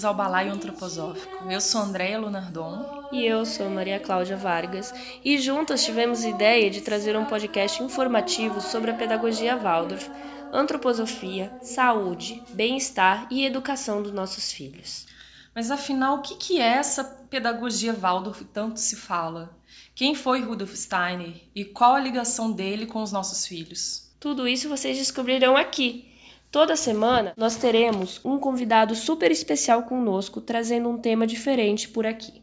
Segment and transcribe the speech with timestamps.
[0.00, 1.44] Bem-vindos ao Balaio Antroposófico.
[1.50, 3.10] Eu sou Andréia Lunardon.
[3.12, 4.94] E eu sou Maria Cláudia Vargas.
[5.22, 10.08] E juntas tivemos ideia de trazer um podcast informativo sobre a pedagogia Waldorf,
[10.54, 15.06] antroposofia, saúde, bem-estar e educação dos nossos filhos.
[15.54, 19.54] Mas afinal, o que é essa pedagogia Waldorf que tanto se fala?
[19.94, 24.10] Quem foi Rudolf Steiner e qual a ligação dele com os nossos filhos?
[24.18, 26.10] Tudo isso vocês descobrirão aqui
[26.50, 32.42] Toda semana nós teremos um convidado super especial conosco, trazendo um tema diferente por aqui.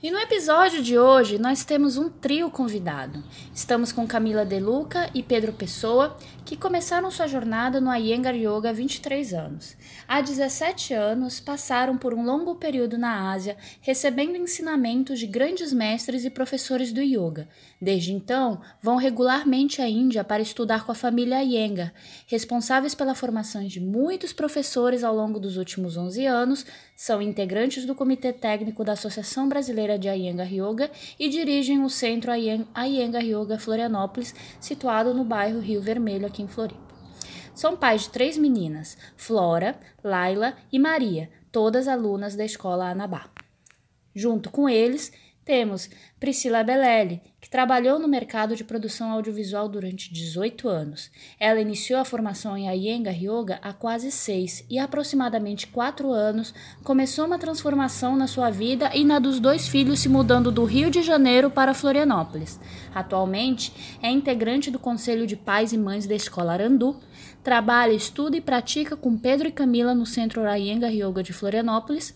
[0.00, 3.22] E no episódio de hoje nós temos um trio convidado.
[3.52, 8.72] Estamos com Camila Deluca e Pedro Pessoa, que começaram sua jornada no Iyengar Yoga há
[8.72, 9.76] 23 anos.
[10.06, 16.24] Há 17 anos passaram por um longo período na Ásia, recebendo ensinamentos de grandes mestres
[16.24, 17.48] e professores do yoga.
[17.80, 21.92] Desde então, vão regularmente à Índia para estudar com a família Iyengar,
[22.26, 26.64] responsáveis pela formação de muitos professores ao longo dos últimos 11 anos,
[26.98, 32.32] são integrantes do Comitê Técnico da Associação Brasileira de Iyengar Yoga e dirigem o Centro
[32.34, 36.80] Iyengar Yoga Florianópolis, situado no bairro Rio Vermelho, aqui em Floripa.
[37.54, 43.30] São pais de três meninas, Flora, Laila e Maria, todas alunas da escola Anabá.
[44.12, 45.12] Junto com eles,
[45.48, 45.88] temos
[46.20, 51.10] Priscila Belelli, que trabalhou no mercado de produção audiovisual durante 18 anos.
[51.40, 56.52] Ela iniciou a formação em Iyengar Yoga há quase seis e, aproximadamente quatro anos,
[56.84, 60.90] começou uma transformação na sua vida e na dos dois filhos se mudando do Rio
[60.90, 62.60] de Janeiro para Florianópolis.
[62.94, 63.72] Atualmente,
[64.02, 67.00] é integrante do Conselho de Pais e Mães da Escola Arandu,
[67.42, 72.14] trabalha, estuda e pratica com Pedro e Camila no Centro Iyengar Yoga de Florianópolis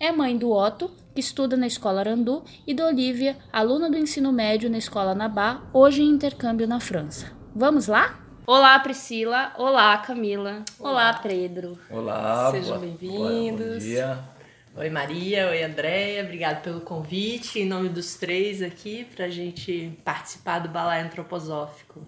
[0.00, 4.32] é mãe do Otto, que estuda na escola Arandu, e da Olivia, aluna do ensino
[4.32, 7.30] médio na escola Nabá, hoje em intercâmbio na França.
[7.54, 8.20] Vamos lá?
[8.46, 9.54] Olá, Priscila.
[9.56, 10.64] Olá, Camila.
[10.78, 11.78] Olá, Olá Pedro.
[11.88, 13.74] Olá, sejam bem-vindos.
[13.74, 14.18] Bom dia.
[14.76, 15.48] Oi, Maria.
[15.50, 16.24] Oi, Andréia.
[16.24, 17.60] Obrigada pelo convite.
[17.60, 22.04] Em nome dos três aqui, para a gente participar do Balai Antroposófico.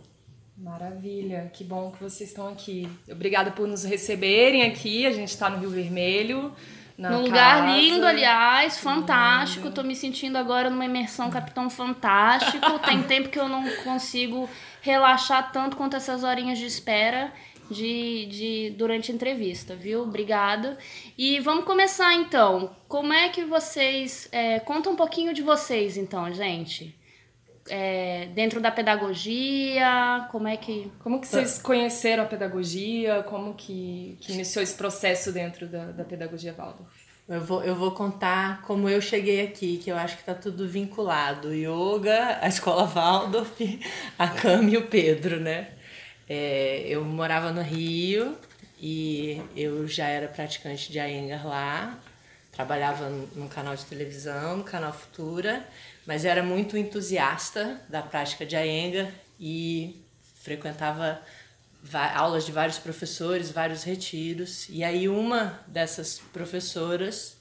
[0.58, 2.88] Maravilha, que bom que vocês estão aqui.
[3.10, 5.06] Obrigada por nos receberem aqui.
[5.06, 6.52] A gente está no Rio Vermelho.
[6.96, 7.76] Na Num lugar casa.
[7.76, 9.64] lindo, aliás, fantástico.
[9.64, 9.74] Lindo.
[9.74, 12.78] Tô me sentindo agora numa imersão Capitão Fantástico.
[12.80, 14.48] Tem tempo que eu não consigo
[14.80, 17.32] relaxar tanto quanto essas horinhas de espera
[17.70, 20.02] de, de durante a entrevista, viu?
[20.02, 20.78] Obrigada.
[21.18, 22.74] E vamos começar então.
[22.88, 24.28] Como é que vocês.
[24.32, 26.96] É, conta um pouquinho de vocês, então, gente
[27.68, 30.26] é, dentro da pedagogia?
[30.30, 30.90] Como é que.
[31.00, 33.22] Como que vocês conheceram a pedagogia?
[33.24, 36.90] Como que, que iniciou esse processo dentro da, da pedagogia Waldorf?
[37.28, 40.68] Eu vou, eu vou contar como eu cheguei aqui, que eu acho que está tudo
[40.68, 41.52] vinculado.
[41.52, 43.60] Yoga, a escola Waldorf,
[44.16, 45.70] a Cami e o Pedro, né?
[46.28, 48.36] É, eu morava no Rio
[48.80, 51.98] e eu já era praticante de Iyengar lá.
[52.52, 55.66] Trabalhava num canal de televisão, no canal Futura
[56.06, 60.00] mas era muito entusiasta da prática de Aenga e
[60.36, 61.20] frequentava
[62.14, 64.68] aulas de vários professores, vários retiros.
[64.68, 67.36] E aí uma dessas professoras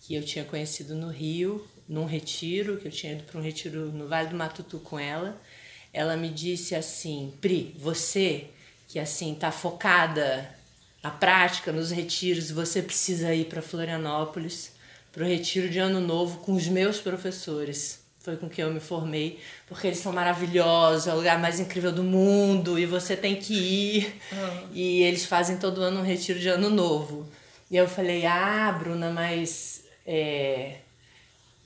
[0.00, 3.92] que eu tinha conhecido no Rio, num retiro, que eu tinha ido para um retiro
[3.92, 5.40] no Vale do Matutu com ela,
[5.92, 8.48] ela me disse assim: "Pri, você
[8.88, 10.48] que assim tá focada
[11.02, 14.72] na prática, nos retiros, você precisa ir para Florianópolis,
[15.12, 18.80] para o retiro de ano novo com os meus professores foi com quem eu me
[18.80, 19.38] formei,
[19.68, 23.54] porque eles são maravilhosos, é o lugar mais incrível do mundo e você tem que
[23.54, 24.20] ir.
[24.32, 24.68] Uhum.
[24.72, 27.28] E eles fazem todo ano um retiro de ano novo.
[27.70, 30.78] E eu falei: ah, Bruna, mas é,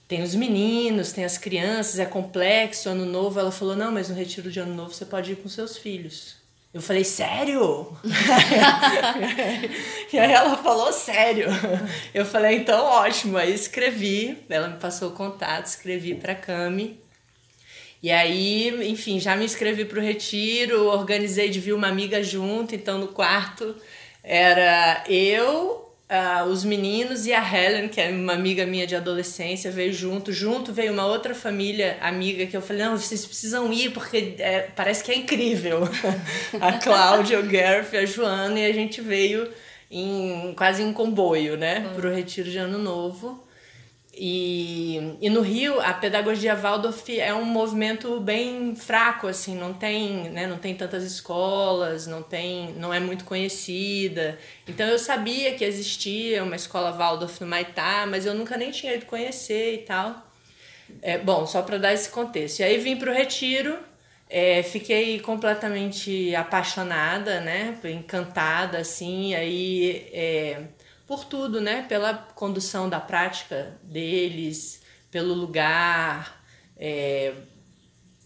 [0.07, 3.41] tem os meninos, tem as crianças, é complexo, ano novo.
[3.41, 6.40] Ela falou: não, mas no retiro de ano novo você pode ir com seus filhos.
[6.73, 7.89] Eu falei, sério?
[10.13, 11.49] e aí ela falou, sério.
[12.15, 13.37] Eu falei, então ótimo.
[13.37, 17.01] Aí escrevi, ela me passou o contato, escrevi para Cami.
[18.03, 22.99] E aí, enfim, já me inscrevi pro retiro, organizei de vir uma amiga junto, então
[22.99, 23.75] no quarto
[24.23, 29.71] era eu, uh, os meninos e a Helen, que é uma amiga minha de adolescência,
[29.71, 30.33] veio junto.
[30.33, 34.69] Junto veio uma outra família amiga que eu falei: não, vocês precisam ir porque é,
[34.75, 35.89] parece que é incrível.
[36.61, 39.49] a Cláudia, o Gareth, a Joana, e a gente veio
[39.91, 41.95] em quase em comboio, né, uhum.
[41.95, 43.45] pro retiro de Ano Novo.
[44.23, 50.29] E, e no Rio, a pedagogia Waldorf é um movimento bem fraco, assim, não tem,
[50.29, 54.39] né, não tem tantas escolas, não tem, não é muito conhecida.
[54.69, 58.95] Então eu sabia que existia uma escola Waldorf no Maitá, mas eu nunca nem tinha
[58.95, 60.31] ido conhecer e tal.
[61.01, 62.61] É, bom, só para dar esse contexto.
[62.61, 63.79] E aí vim para o Retiro,
[64.29, 70.11] é, fiquei completamente apaixonada, né, encantada, assim, aí...
[70.13, 70.61] É,
[71.11, 71.85] por tudo, né?
[71.89, 74.81] Pela condução da prática deles,
[75.11, 76.41] pelo lugar,
[76.77, 77.33] é,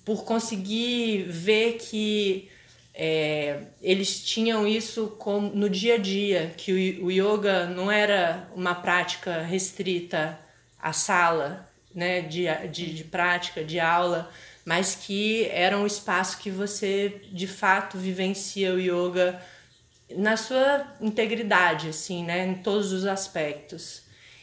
[0.04, 2.50] por conseguir ver que
[2.92, 8.50] é, eles tinham isso como, no dia a dia, que o, o yoga não era
[8.54, 10.38] uma prática restrita
[10.78, 14.30] à sala né, de, de, de prática, de aula,
[14.62, 19.40] mas que era um espaço que você de fato vivencia o yoga
[20.10, 22.46] na sua integridade, assim, né?
[22.46, 24.02] Em todos os aspectos.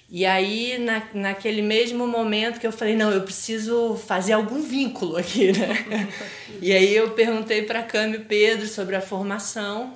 [0.09, 5.15] E aí, na, naquele mesmo momento que eu falei, não, eu preciso fazer algum vínculo
[5.15, 6.09] aqui, né?
[6.61, 9.95] e aí eu perguntei para Cami Pedro sobre a formação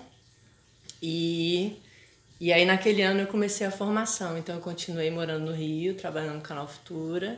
[1.02, 1.82] e,
[2.40, 4.38] e aí naquele ano eu comecei a formação.
[4.38, 7.38] Então eu continuei morando no Rio, trabalhando no Canal Futura.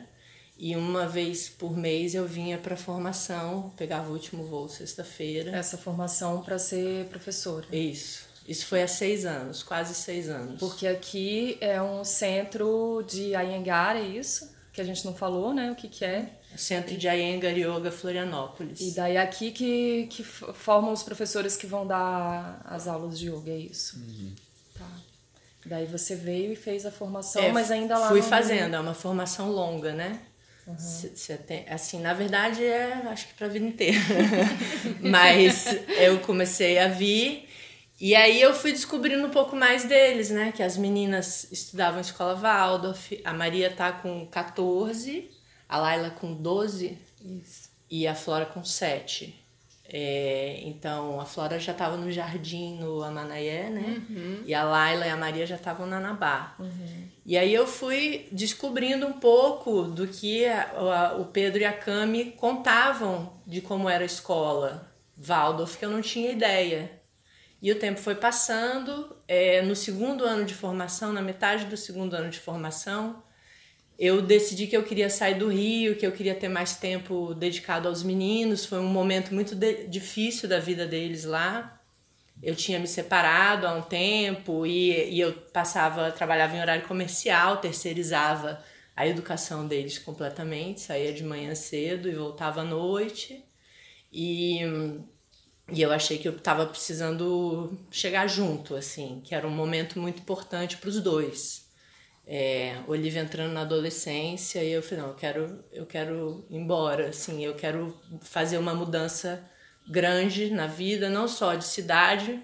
[0.59, 5.51] E uma vez por mês eu vinha para formação, pegava o último voo sexta-feira.
[5.55, 7.65] Essa formação para ser professora.
[7.71, 8.25] Isso.
[8.47, 10.59] Isso foi há seis anos, quase seis anos.
[10.59, 14.49] Porque aqui é um centro de Ayengar, é isso?
[14.71, 15.71] Que a gente não falou, né?
[15.71, 16.29] O que, que é?
[16.55, 18.79] Centro de Ayengar Yoga Florianópolis.
[18.79, 23.27] E daí é aqui que, que formam os professores que vão dar as aulas de
[23.29, 23.97] yoga, é isso?
[23.97, 24.33] Uhum.
[24.73, 24.89] Tá.
[25.65, 28.93] Daí você veio e fez a formação, é, mas ainda lá Fui fazendo, é uma
[28.93, 30.21] formação longa, né?
[30.67, 31.37] Uhum.
[31.47, 33.97] tem, assim, na verdade é acho que para a vida inteira.
[34.99, 35.65] Mas
[35.97, 37.47] eu comecei a vir
[37.99, 40.51] e aí eu fui descobrindo um pouco mais deles, né?
[40.51, 45.31] Que as meninas estudavam em escola Waldorf, a Maria tá com 14,
[45.67, 47.69] a Laila com 12 Isso.
[47.89, 49.46] e a Flora com 7.
[49.89, 54.01] É, então a Flora já estava no jardim no Amanaé, né?
[54.09, 54.43] Uhum.
[54.45, 56.55] E a Laila e a Maria já estavam na Nabá.
[56.59, 57.07] Uhum.
[57.25, 61.71] E aí eu fui descobrindo um pouco do que a, a, o Pedro e a
[61.71, 66.91] Cami contavam de como era a escola Waldorf, que eu não tinha ideia.
[67.61, 69.15] E o tempo foi passando.
[69.27, 73.23] É, no segundo ano de formação, na metade do segundo ano de formação,
[73.97, 77.87] eu decidi que eu queria sair do Rio, que eu queria ter mais tempo dedicado
[77.87, 78.65] aos meninos.
[78.65, 79.55] Foi um momento muito
[79.89, 81.81] difícil da vida deles lá.
[82.41, 87.57] Eu tinha me separado há um tempo e, e eu passava, trabalhava em horário comercial,
[87.57, 88.63] terceirizava
[88.95, 93.43] a educação deles completamente, saía de manhã cedo e voltava à noite.
[94.11, 94.61] E
[95.71, 100.21] e eu achei que eu estava precisando chegar junto, assim, que era um momento muito
[100.21, 101.66] importante para os dois.
[102.29, 107.07] É, Olivia entrando na adolescência e eu falei, não, eu quero, eu quero ir embora,
[107.07, 109.49] assim, eu quero fazer uma mudança
[109.89, 112.43] grande na vida, não só de cidade,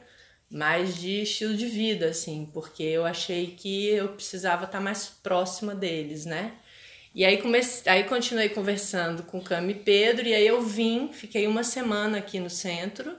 [0.49, 5.75] mas de estilo de vida, assim, porque eu achei que eu precisava estar mais próxima
[5.75, 6.53] deles, né?
[7.13, 11.45] E aí, comecei, aí continuei conversando com Cami e Pedro, e aí eu vim, fiquei
[11.45, 13.15] uma semana aqui no centro,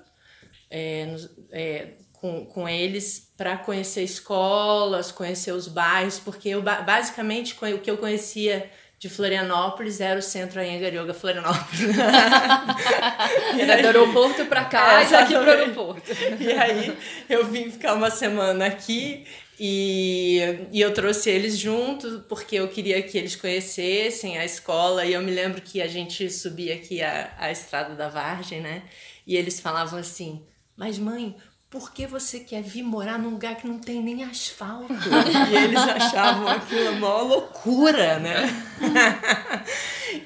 [0.70, 1.14] é,
[1.52, 1.88] é,
[2.24, 7.98] com, com eles, para conhecer escolas, conhecer os bairros, porque eu basicamente o que eu
[7.98, 11.80] conhecia de Florianópolis era o centro Anhangar Yoga Florianópolis.
[13.60, 16.12] era do aeroporto para cá é, e para o aeroporto.
[16.40, 16.96] E aí
[17.28, 19.26] eu vim ficar uma semana aqui
[19.60, 20.40] e,
[20.72, 25.04] e eu trouxe eles junto porque eu queria que eles conhecessem a escola.
[25.04, 28.84] E eu me lembro que a gente subia aqui a, a estrada da Vargem, né?
[29.26, 30.42] E eles falavam assim:
[30.74, 31.36] Mas mãe,
[31.74, 34.94] por que você quer vir morar num lugar que não tem nem asfalto?
[35.50, 38.44] e eles achavam aquilo uma loucura, né?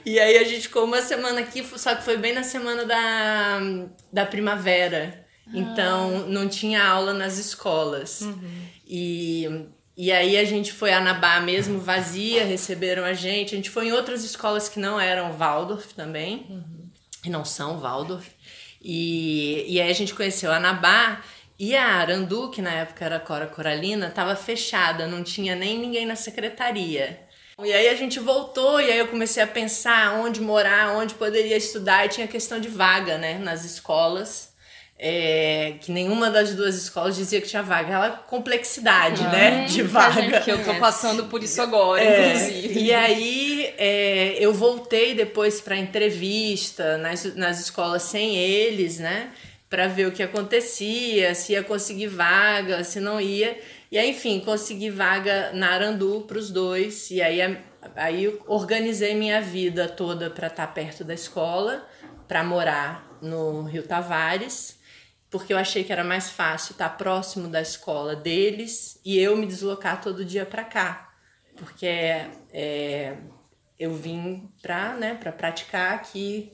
[0.04, 3.60] e aí a gente ficou uma semana aqui, só que foi bem na semana da,
[4.12, 5.26] da primavera.
[5.54, 6.28] Então ah.
[6.28, 8.20] não tinha aula nas escolas.
[8.20, 8.62] Uhum.
[8.86, 9.64] E,
[9.96, 13.54] e aí a gente foi a Nabá mesmo, vazia, receberam a gente.
[13.54, 16.90] A gente foi em outras escolas que não eram Waldorf também, uhum.
[17.24, 18.28] e não são Waldorf.
[18.82, 21.22] E, e aí a gente conheceu a Nabá
[21.58, 26.06] e a Arandu, que na época era Cora Coralina, estava fechada, não tinha nem ninguém
[26.06, 27.20] na secretaria.
[27.64, 31.56] E aí a gente voltou e aí eu comecei a pensar onde morar, onde poderia
[31.56, 34.48] estudar e tinha questão de vaga, né, nas escolas
[34.98, 37.86] é, que nenhuma das duas escolas dizia que tinha vaga.
[37.86, 40.40] Aquela complexidade, ah, né, de vaga.
[40.40, 42.80] Que eu tô passando por isso agora, é, inclusive.
[42.80, 49.30] E aí é, eu voltei depois para entrevista nas, nas escolas sem eles, né,
[49.68, 53.58] para ver o que acontecia, se ia conseguir vaga, se não ia.
[53.90, 57.10] E aí, enfim, consegui vaga na Arandu para os dois.
[57.10, 57.40] E aí,
[57.96, 61.86] aí organizei minha vida toda para estar tá perto da escola,
[62.26, 64.78] para morar no Rio Tavares,
[65.30, 69.36] porque eu achei que era mais fácil estar tá próximo da escola deles e eu
[69.36, 71.12] me deslocar todo dia para cá,
[71.56, 71.86] porque
[72.52, 73.16] é,
[73.78, 76.52] eu vim para né, pra praticar aqui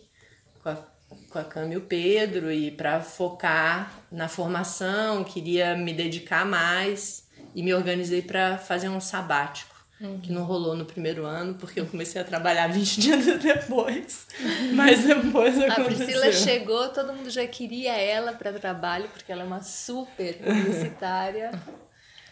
[0.62, 0.93] com a,
[1.34, 7.26] com a Cami e o Pedro e para focar na formação, queria me dedicar mais
[7.52, 9.74] e me organizei para fazer um sabático.
[10.00, 10.20] Uhum.
[10.20, 14.28] Que não rolou no primeiro ano, porque eu comecei a trabalhar 20 dias depois.
[14.74, 15.82] Mas depois aconteceu.
[15.82, 20.38] A Priscila chegou, todo mundo já queria ela para trabalho, porque ela é uma super
[20.38, 21.50] publicitária.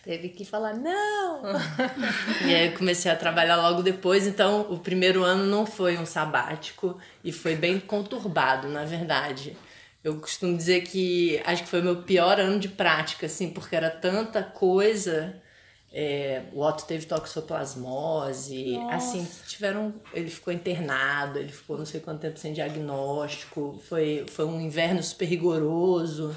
[0.02, 1.42] Teve que falar, não!
[2.44, 6.98] e aí comecei a trabalhar logo depois, então o primeiro ano não foi um sabático
[7.22, 9.56] e foi bem conturbado, na verdade.
[10.02, 13.90] Eu costumo dizer que acho que foi meu pior ano de prática, assim, porque era
[13.90, 15.40] tanta coisa.
[15.94, 18.96] É, o Otto teve toxoplasmose, Nossa.
[18.96, 19.92] assim, tiveram.
[20.14, 25.02] Ele ficou internado, ele ficou não sei quanto tempo sem diagnóstico, foi, foi um inverno
[25.02, 26.34] super rigoroso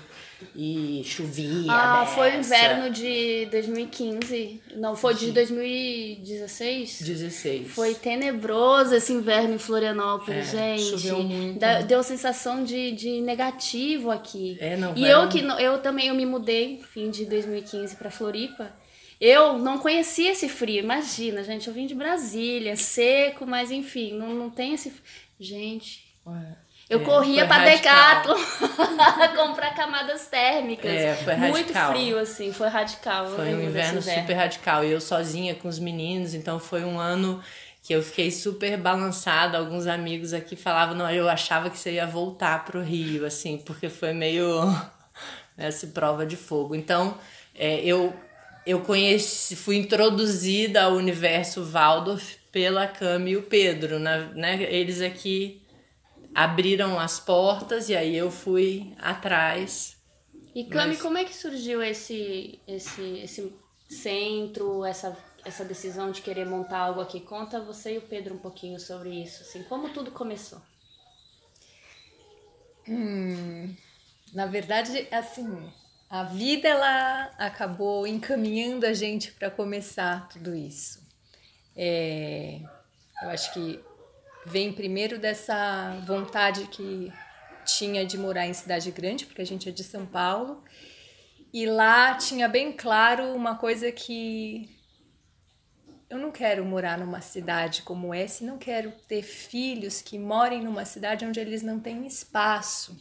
[0.54, 1.72] e chovia.
[1.72, 4.62] Ah, foi o inverno de 2015.
[4.76, 7.02] Não, foi de 2016?
[7.02, 7.72] 16.
[7.72, 10.90] Foi tenebroso esse inverno em Florianópolis, é, gente.
[10.90, 11.60] Choveu muito.
[11.88, 14.58] Deu sensação de, de negativo aqui.
[14.60, 18.84] É, não, e eu que eu também eu me mudei fim de 2015 para Floripa.
[19.26, 20.84] Eu não conhecia esse frio.
[20.84, 24.94] Imagina, gente, eu vim de Brasília, seco, mas enfim, não, não tem esse.
[25.40, 26.06] Gente.
[26.28, 26.58] Ué.
[26.88, 28.38] Eu é, corria pra Decathlon
[29.36, 30.92] comprar camadas térmicas.
[30.92, 31.54] É, foi radical.
[31.54, 33.28] Muito frio, assim, foi radical.
[33.30, 34.86] Foi um inverno super radical.
[34.86, 37.42] E eu sozinha com os meninos, então foi um ano
[37.82, 39.58] que eu fiquei super balançada.
[39.58, 43.90] Alguns amigos aqui falavam, não, eu achava que você ia voltar pro Rio, assim, porque
[43.90, 44.48] foi meio
[45.58, 46.76] essa prova de fogo.
[46.76, 47.18] Então,
[47.56, 48.14] é, eu,
[48.66, 54.64] eu conheci, fui introduzida ao universo Waldorf pela Cami e o Pedro, né?
[54.64, 55.62] Eles aqui
[56.34, 59.98] abriram as portas e aí eu fui atrás.
[60.54, 61.02] E Cami, Mas...
[61.02, 63.54] como é que surgiu esse, esse, esse
[63.90, 67.20] centro, essa, essa decisão de querer montar algo aqui?
[67.20, 70.62] Conta você e o Pedro um pouquinho sobre isso, assim, como tudo começou.
[72.88, 73.76] Hum,
[74.34, 75.72] na verdade, assim,
[76.10, 81.04] a vida ela acabou encaminhando a gente para começar tudo isso.
[81.76, 82.62] É,
[83.24, 83.80] eu acho que
[84.46, 87.12] vem primeiro dessa vontade que
[87.66, 90.64] tinha de morar em cidade grande, porque a gente é de São Paulo.
[91.52, 94.70] E lá tinha bem claro uma coisa que
[96.10, 100.86] eu não quero morar numa cidade como essa, não quero ter filhos que morem numa
[100.86, 102.96] cidade onde eles não têm espaço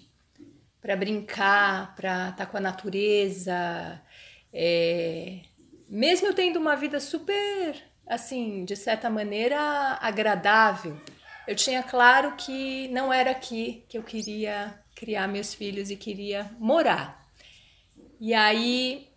[0.85, 4.03] para brincar, para estar tá com a natureza.
[4.53, 5.41] É...
[5.89, 9.59] Mesmo eu tendo uma vida super, assim, de certa maneira
[9.99, 10.95] agradável,
[11.49, 16.51] eu tinha claro que não era aqui que eu queria criar meus filhos e queria
[16.59, 17.27] morar.
[18.21, 19.09] E aí,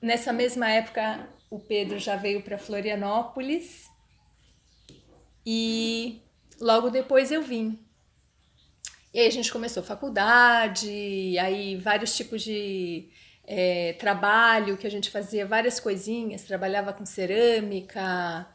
[0.00, 3.90] nessa mesma época, o Pedro já veio para Florianópolis
[5.44, 6.22] e
[6.60, 7.87] logo depois eu vim.
[9.18, 13.08] E aí a gente começou faculdade, aí vários tipos de
[13.44, 18.48] é, trabalho que a gente fazia, várias coisinhas, trabalhava com cerâmica,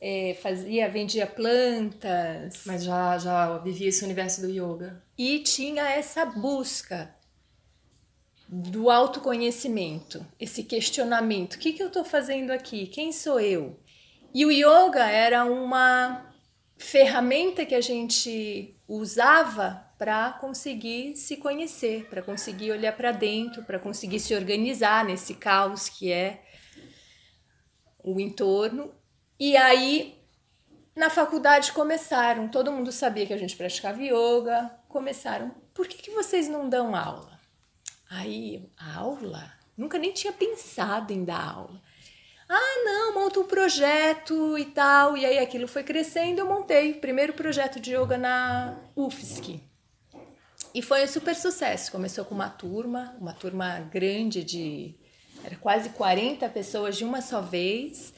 [0.00, 2.62] é, fazia, vendia plantas.
[2.64, 5.02] Mas já, já vivia esse universo do yoga.
[5.18, 7.14] E tinha essa busca
[8.48, 12.86] do autoconhecimento, esse questionamento: o que, que eu estou fazendo aqui?
[12.86, 13.78] Quem sou eu?
[14.32, 16.32] E o yoga era uma
[16.78, 23.78] ferramenta que a gente usava para conseguir se conhecer, para conseguir olhar para dentro, para
[23.78, 26.42] conseguir se organizar nesse caos que é
[28.02, 28.92] o entorno
[29.38, 30.18] e aí,
[30.94, 36.10] na faculdade começaram, todo mundo sabia que a gente praticava yoga, começaram, por que, que
[36.10, 37.38] vocês não dão aula?
[38.08, 39.52] Aí, aula?
[39.76, 41.82] Nunca nem tinha pensado em dar aula.
[42.48, 45.18] Ah, não, monta um projeto e tal.
[45.18, 49.60] E aí aquilo foi crescendo, eu montei o primeiro projeto de yoga na UFSC.
[50.76, 51.90] E foi um super sucesso.
[51.90, 54.94] Começou com uma turma, uma turma grande de.
[55.42, 58.12] Era quase 40 pessoas de uma só vez.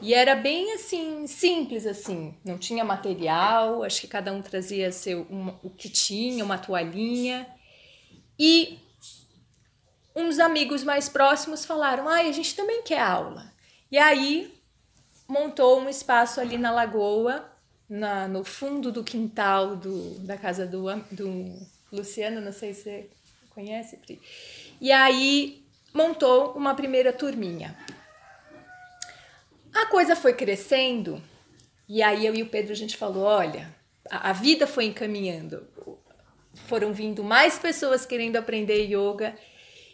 [0.00, 5.26] E era bem assim, simples assim, não tinha material, acho que cada um trazia seu,
[5.30, 7.46] um, o que tinha, uma toalhinha.
[8.38, 8.78] E
[10.16, 13.52] uns amigos mais próximos falaram: ai, a gente também quer aula.
[13.92, 14.58] E aí
[15.28, 17.52] montou um espaço ali na lagoa,
[17.86, 23.10] na, no fundo do quintal do, da casa do, do Luciano, não sei se você
[23.50, 24.20] conhece, Pri.
[24.80, 27.76] E aí montou uma primeira turminha.
[29.86, 31.22] coisa foi crescendo,
[31.88, 33.74] e aí eu e o Pedro a gente falou: olha,
[34.10, 35.66] a, a vida foi encaminhando.
[36.66, 39.36] Foram vindo mais pessoas querendo aprender yoga.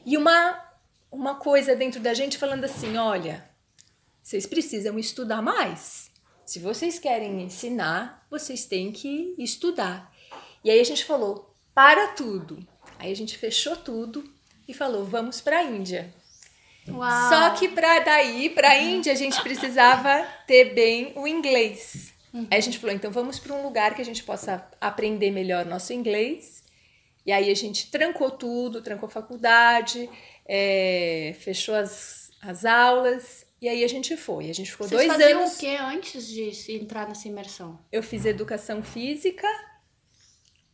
[0.05, 0.63] E uma,
[1.11, 3.49] uma coisa dentro da gente falando assim: olha,
[4.23, 6.11] vocês precisam estudar mais.
[6.45, 10.13] Se vocês querem ensinar, vocês têm que estudar.
[10.63, 12.65] E aí a gente falou: para tudo.
[12.99, 14.25] Aí a gente fechou tudo
[14.67, 16.13] e falou: vamos para a Índia.
[16.89, 17.29] Uau.
[17.29, 22.13] Só que para daí, para a Índia, a gente precisava ter bem o inglês.
[22.51, 25.65] Aí a gente falou: então vamos para um lugar que a gente possa aprender melhor
[25.65, 26.65] nosso inglês.
[27.27, 30.11] E aí a gente trancou tudo, trancou a faculdade,
[30.47, 33.47] é, fechou as, as aulas.
[33.63, 34.51] E aí a gente foi.
[34.51, 35.55] A gente ficou Vocês dois anos.
[35.55, 37.79] o que antes de entrar nessa imersão?
[37.91, 39.49] Eu fiz educação física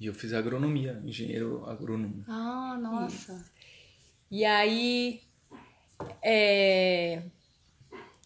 [0.00, 2.24] E eu fiz agronomia, engenheiro agrônomo.
[2.26, 3.44] Ah, nossa.
[4.30, 5.20] E aí
[6.22, 7.22] é,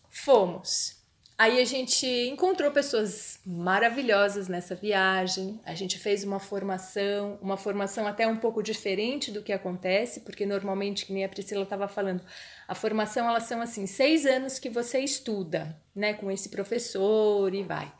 [0.09, 1.03] fomos.
[1.37, 5.61] Aí a gente encontrou pessoas maravilhosas nessa viagem.
[5.65, 10.47] A gente fez uma formação, uma formação até um pouco diferente do que acontece, porque
[10.47, 12.23] normalmente, que nem a Priscila estava falando,
[12.69, 17.65] a formação elas são assim seis anos que você estuda, né, com esse professor e
[17.65, 17.93] vai.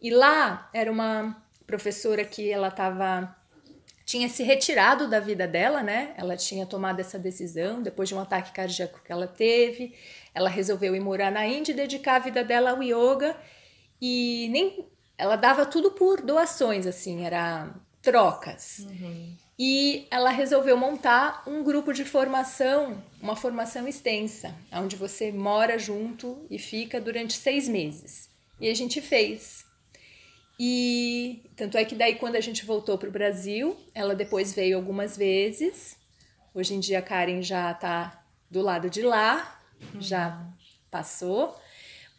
[0.00, 1.40] E lá era uma
[1.72, 3.34] professora que ela estava
[4.04, 6.12] tinha se retirado da vida dela, né?
[6.18, 9.94] Ela tinha tomado essa decisão depois de um ataque cardíaco que ela teve.
[10.34, 13.34] Ela resolveu ir morar na Índia e dedicar a vida dela ao yoga.
[13.98, 14.86] E nem
[15.16, 18.86] ela dava tudo por doações, assim, era trocas.
[19.58, 26.44] E ela resolveu montar um grupo de formação, uma formação extensa, onde você mora junto
[26.50, 28.28] e fica durante seis meses.
[28.60, 29.71] E a gente fez.
[30.58, 34.76] E tanto é que daí quando a gente voltou para o Brasil, ela depois veio
[34.76, 35.96] algumas vezes.
[36.54, 39.60] Hoje em dia a Karen já está do lado de lá,
[39.98, 40.46] já
[40.90, 41.58] passou,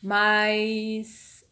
[0.02, 1.46] mas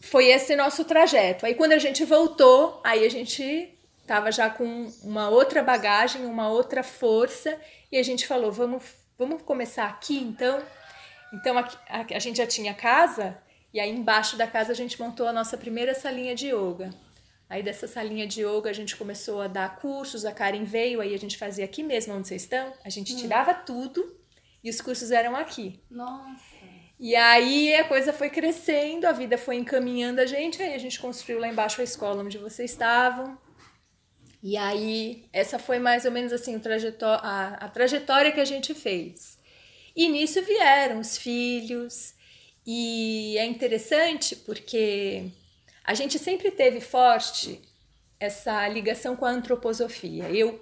[0.00, 1.46] foi esse nosso trajeto.
[1.46, 6.48] Aí quando a gente voltou, aí a gente tava já com uma outra bagagem, uma
[6.48, 7.58] outra força,
[7.90, 8.82] e a gente falou, vamos,
[9.18, 10.62] vamos começar aqui então.
[11.32, 13.38] Então aqui- a, a gente já tinha casa,
[13.72, 16.90] e aí embaixo da casa a gente montou a nossa primeira salinha de yoga.
[17.48, 21.14] Aí dessa salinha de yoga a gente começou a dar cursos, a Karen veio, aí
[21.14, 24.16] a gente fazia aqui mesmo onde vocês estão, a gente tirava tudo
[24.62, 25.80] e os cursos eram aqui.
[25.90, 26.60] Nossa.
[26.98, 31.00] E aí a coisa foi crescendo, a vida foi encaminhando a gente, aí a gente
[31.00, 33.38] construiu lá embaixo a escola onde vocês estavam.
[34.42, 36.60] E aí essa foi mais ou menos assim
[37.02, 39.38] a, a trajetória que a gente fez.
[39.96, 42.14] E nisso vieram os filhos,
[42.66, 45.26] e é interessante porque
[45.84, 47.60] a gente sempre teve forte
[48.18, 50.30] essa ligação com a antroposofia.
[50.30, 50.60] Eu,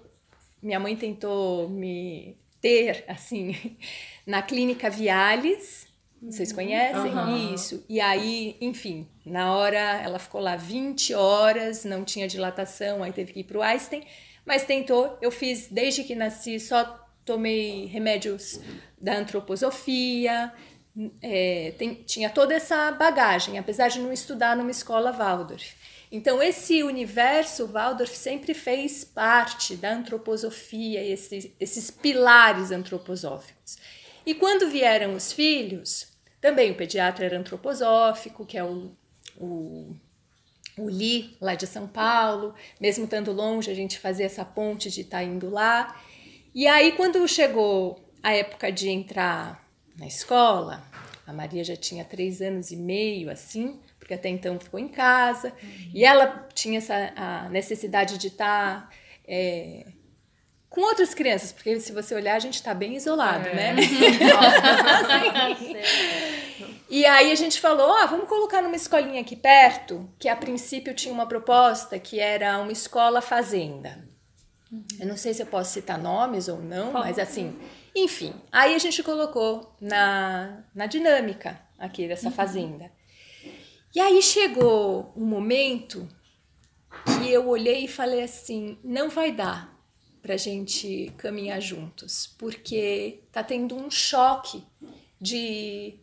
[0.63, 3.77] minha mãe tentou me ter assim
[4.27, 5.89] na clínica Viales,
[6.21, 7.55] vocês conhecem Aham.
[7.55, 7.85] isso?
[7.89, 13.33] E aí, enfim, na hora ela ficou lá 20 horas, não tinha dilatação, aí teve
[13.33, 14.05] que ir pro Einstein,
[14.45, 15.17] mas tentou.
[15.23, 16.85] Eu fiz desde que nasci, só
[17.25, 18.61] tomei remédios
[19.01, 20.53] da antroposofia,
[21.23, 25.75] é, tem- tinha toda essa bagagem, apesar de não estudar numa escola Waldorf.
[26.11, 33.77] Então, esse universo Waldorf sempre fez parte da antroposofia, esses, esses pilares antroposóficos.
[34.25, 36.09] E quando vieram os filhos,
[36.41, 38.91] também o pediatra era antroposófico, que é o,
[39.37, 39.95] o,
[40.79, 42.55] o Li, lá de São Paulo.
[42.81, 46.01] Mesmo estando longe, a gente fazia essa ponte de estar indo lá.
[46.55, 49.68] E aí, quando chegou a época de entrar
[49.99, 50.83] na escola,
[51.27, 55.53] a Maria já tinha três anos e meio, assim, porque até então ficou em casa,
[55.93, 58.91] e ela tinha essa a necessidade de estar
[59.27, 59.87] é,
[60.71, 63.75] com outras crianças, porque se você olhar, a gente está bem isolado, né?
[66.91, 70.95] E aí a gente falou, ah, vamos colocar numa escolinha aqui perto, que a princípio
[70.95, 74.08] tinha uma proposta que era uma escola fazenda.
[75.01, 77.59] Eu não sei se eu posso citar nomes ou não, mas assim,
[77.95, 78.35] enfim.
[78.53, 82.91] Aí a gente colocou na, na dinâmica aqui dessa fazenda.
[83.95, 86.07] E aí chegou um momento
[87.05, 89.77] que eu olhei e falei assim, não vai dar
[90.21, 94.63] pra gente caminhar juntos, porque tá tendo um choque
[95.21, 95.99] de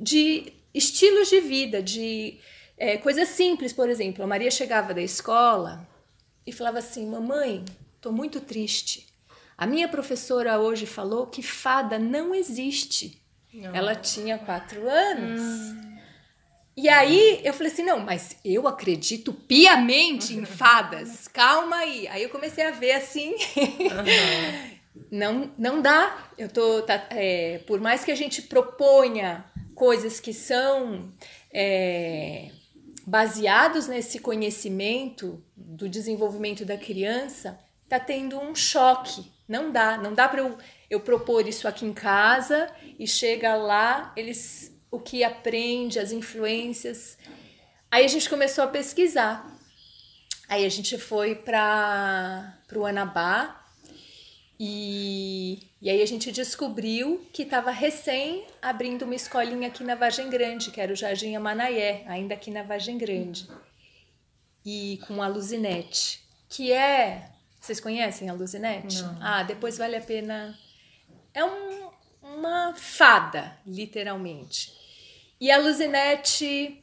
[0.00, 2.38] de estilos de vida, de
[2.76, 4.22] é, coisas simples, por exemplo.
[4.22, 5.88] A Maria chegava da escola
[6.48, 7.62] e falava assim: Mamãe,
[8.00, 9.06] tô muito triste.
[9.56, 13.20] A minha professora hoje falou que fada não existe.
[13.74, 15.42] Ela tinha quatro anos.
[16.74, 21.28] E aí eu falei assim: não, mas eu acredito piamente em fadas.
[21.34, 22.08] Calma aí.
[22.08, 23.34] Aí eu comecei a ver assim.
[25.10, 26.30] não, não dá.
[26.38, 31.12] Eu tô, tá, é, por mais que a gente proponha coisas que são
[31.52, 32.52] é,
[33.08, 39.32] baseados nesse conhecimento do desenvolvimento da criança, tá tendo um choque.
[39.48, 40.58] Não dá, não dá para eu,
[40.90, 47.16] eu propor isso aqui em casa e chega lá, eles o que aprende, as influências.
[47.90, 49.58] Aí a gente começou a pesquisar.
[50.46, 53.57] Aí a gente foi para o Anabá
[54.58, 60.28] e, e aí a gente descobriu que estava recém abrindo uma escolinha aqui na Vargem
[60.28, 63.48] Grande, que era o Jardim Amanaé, ainda aqui na Vargem Grande.
[64.64, 67.30] E com a Luzinete, que é...
[67.60, 69.02] Vocês conhecem a Luzinete?
[69.02, 69.18] Não.
[69.20, 70.58] Ah, depois vale a pena...
[71.32, 71.90] É um,
[72.22, 74.72] uma fada, literalmente.
[75.40, 76.82] E a Luzinete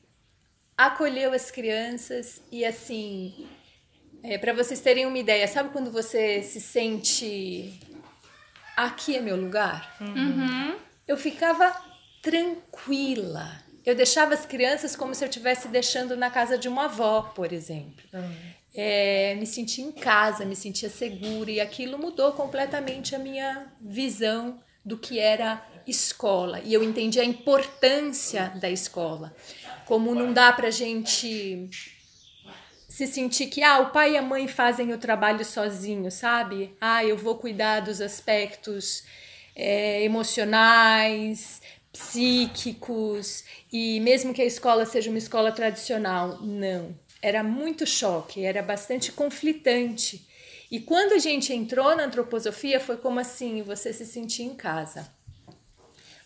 [0.77, 3.47] acolheu as crianças e assim,
[4.27, 7.79] é, para vocês terem uma ideia, sabe quando você se sente
[8.75, 9.95] aqui é meu lugar?
[10.01, 10.75] Uhum.
[11.07, 11.75] Eu ficava
[12.21, 13.63] tranquila.
[13.85, 17.53] Eu deixava as crianças como se eu estivesse deixando na casa de uma avó, por
[17.53, 18.03] exemplo.
[18.73, 24.59] É, me sentia em casa, me sentia segura e aquilo mudou completamente a minha visão
[24.83, 26.59] do que era escola.
[26.61, 29.35] E eu entendi a importância da escola.
[29.85, 31.69] Como não dá pra gente
[32.87, 36.75] se sentir que ah, o pai e a mãe fazem o trabalho sozinho, sabe?
[36.79, 39.03] Ah, eu vou cuidar dos aspectos
[39.55, 46.97] é, emocionais, psíquicos, e mesmo que a escola seja uma escola tradicional, não.
[47.21, 50.27] Era muito choque, era bastante conflitante.
[50.69, 55.09] E quando a gente entrou na antroposofia, foi como assim, você se sentir em casa.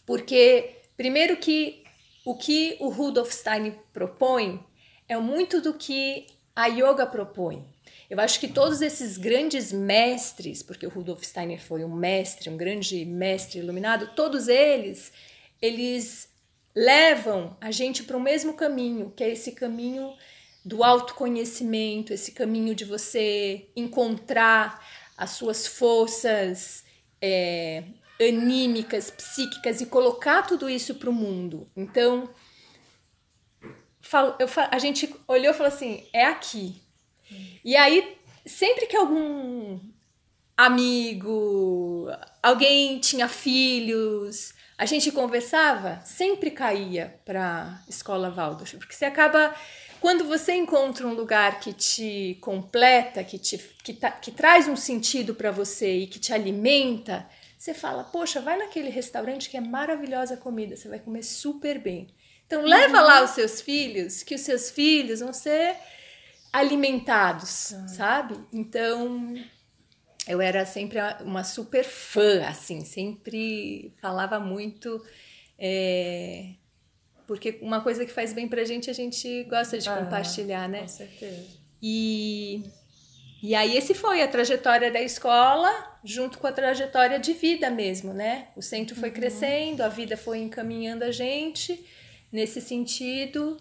[0.06, 1.84] Porque, primeiro que
[2.26, 4.60] o que o Rudolf Stein propõe
[5.08, 6.28] é muito do que
[6.60, 7.66] a yoga propõe.
[8.10, 12.58] Eu acho que todos esses grandes mestres, porque o Rudolf Steiner foi um mestre, um
[12.58, 15.14] grande mestre iluminado, todos eles,
[15.62, 16.28] eles
[16.76, 20.14] levam a gente para o mesmo caminho, que é esse caminho
[20.66, 26.84] do autoconhecimento, esse caminho de você encontrar as suas forças
[27.22, 27.86] é,
[28.20, 31.70] anímicas, psíquicas e colocar tudo isso para o mundo.
[31.74, 32.30] Então,
[34.40, 36.82] eu, a gente olhou e falou assim: é aqui.
[37.64, 39.80] E aí, sempre que algum
[40.58, 42.08] amigo,
[42.44, 49.54] alguém tinha filhos, a gente conversava, sempre caía para escola Waldorf, porque você acaba
[50.02, 54.76] quando você encontra um lugar que te completa, que te que, tá, que traz um
[54.76, 59.62] sentido para você e que te alimenta, você fala, poxa, vai naquele restaurante que é
[59.62, 62.08] maravilhosa a comida, você vai comer super bem.
[62.50, 65.76] Então leva lá os seus filhos, que os seus filhos vão ser
[66.52, 68.40] alimentados, sabe?
[68.52, 69.36] Então
[70.28, 75.00] eu era sempre uma super fã, assim, sempre falava muito.
[75.60, 76.54] É,
[77.28, 80.82] porque uma coisa que faz bem pra gente, a gente gosta de Ah, compartilhar, né?
[80.82, 81.46] Com certeza.
[81.80, 82.64] E,
[83.44, 88.12] e aí esse foi a trajetória da escola, junto com a trajetória de vida mesmo,
[88.12, 88.48] né?
[88.56, 91.86] O centro foi crescendo, a vida foi encaminhando a gente
[92.32, 93.58] nesse sentido.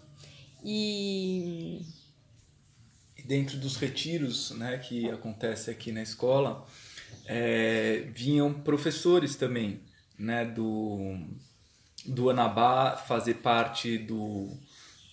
[0.63, 1.81] E
[3.17, 6.65] E dentro dos retiros né, que acontece aqui na escola,
[7.25, 9.81] é, vinham professores também
[10.17, 11.17] né, do,
[12.05, 14.57] do Anabá fazer parte do,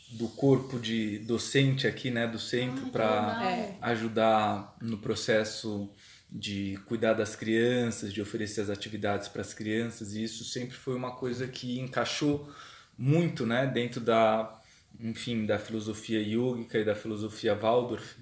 [0.09, 3.77] do corpo de docente aqui né, do centro para É.
[3.81, 5.91] ajudar no processo
[6.31, 10.95] de cuidar das crianças, de oferecer as atividades para as crianças, e isso sempre foi
[10.97, 12.51] uma coisa que encaixou
[12.97, 14.61] muito né, dentro da,
[15.01, 18.17] enfim, da filosofia yógica e da filosofia Waldorf.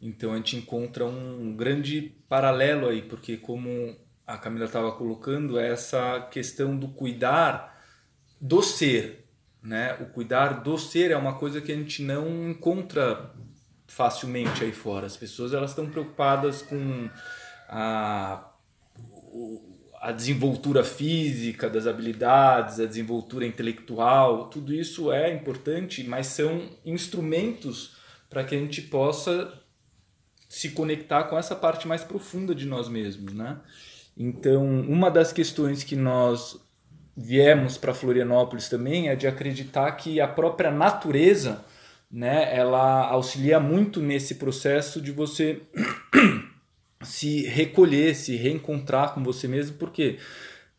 [0.00, 5.70] Então a gente encontra um grande paralelo aí, porque como a Camila estava colocando, é
[5.70, 7.82] essa questão do cuidar
[8.40, 9.26] do ser,
[9.62, 9.96] né?
[10.00, 13.32] O cuidar do ser é uma coisa que a gente não encontra
[13.86, 15.06] facilmente aí fora.
[15.06, 17.08] As pessoas elas estão preocupadas com
[17.68, 18.52] a
[20.00, 27.96] a desenvoltura física das habilidades, a desenvoltura intelectual, tudo isso é importante, mas são instrumentos
[28.30, 29.52] para que a gente possa
[30.48, 33.58] se conectar com essa parte mais profunda de nós mesmos, né?
[34.16, 36.60] Então, uma das questões que nós
[37.16, 41.64] viemos para Florianópolis também é de acreditar que a própria natureza,
[42.10, 45.60] né, ela auxilia muito nesse processo de você
[47.02, 50.18] se recolher, se reencontrar com você mesmo, por quê?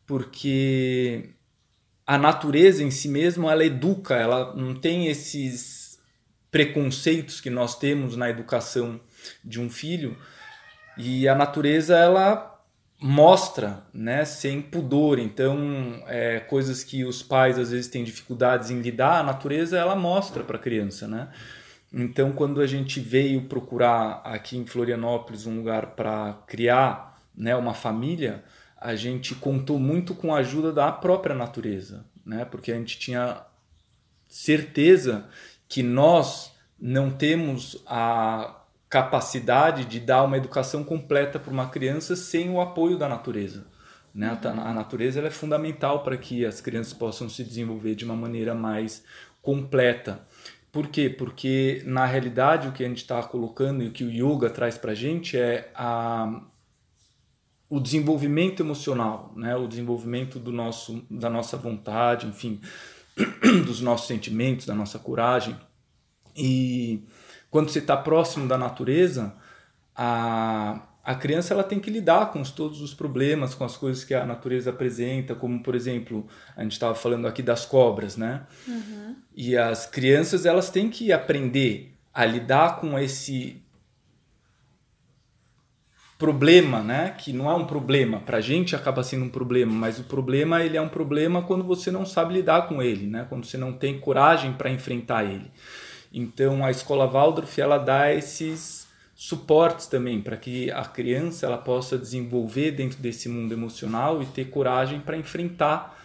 [0.06, 1.30] Porque
[2.06, 6.00] a natureza em si mesma, ela educa, ela não tem esses
[6.52, 9.00] preconceitos que nós temos na educação
[9.44, 10.18] de um filho,
[10.98, 12.60] e a natureza ela
[13.02, 15.20] mostra, né, sem pudor.
[15.20, 19.96] Então, é, coisas que os pais às vezes têm dificuldades em lidar, a natureza ela
[19.96, 21.30] mostra para a criança, né?
[21.92, 27.74] Então, quando a gente veio procurar aqui em Florianópolis um lugar para criar, né, uma
[27.74, 28.44] família,
[28.78, 32.46] a gente contou muito com a ajuda da própria natureza, né?
[32.46, 33.44] Porque a gente tinha
[34.28, 35.28] certeza
[35.68, 42.50] que nós não temos a capacidade de dar uma educação completa para uma criança sem
[42.50, 43.68] o apoio da natureza.
[44.14, 44.38] Né?
[44.44, 49.04] A natureza é fundamental para que as crianças possam se desenvolver de uma maneira mais
[49.42, 50.22] completa.
[50.72, 51.10] Por quê?
[51.10, 54.78] Porque na realidade o que a gente está colocando e o que o yoga traz
[54.78, 56.42] para a gente é a,
[57.70, 59.56] o desenvolvimento emocional, né?
[59.56, 62.62] o desenvolvimento do nosso, da nossa vontade, enfim,
[63.66, 65.56] dos nossos sentimentos, da nossa coragem.
[66.36, 67.04] E
[67.50, 69.36] quando você está próximo da natureza,
[69.96, 74.14] a, a criança ela tem que lidar com todos os problemas, com as coisas que
[74.14, 78.44] a natureza apresenta, como por exemplo, a gente estava falando aqui das cobras, né?
[78.68, 79.16] Uhum.
[79.36, 83.60] E as crianças elas têm que aprender a lidar com esse
[86.16, 87.16] problema, né?
[87.18, 90.64] Que não é um problema, para a gente acaba sendo um problema, mas o problema
[90.64, 93.26] ele é um problema quando você não sabe lidar com ele, né?
[93.28, 95.50] Quando você não tem coragem para enfrentar ele.
[96.14, 98.79] Então a escola Waldorf ela dá esses
[99.22, 104.46] suportes também para que a criança ela possa desenvolver dentro desse mundo emocional e ter
[104.46, 106.02] coragem para enfrentar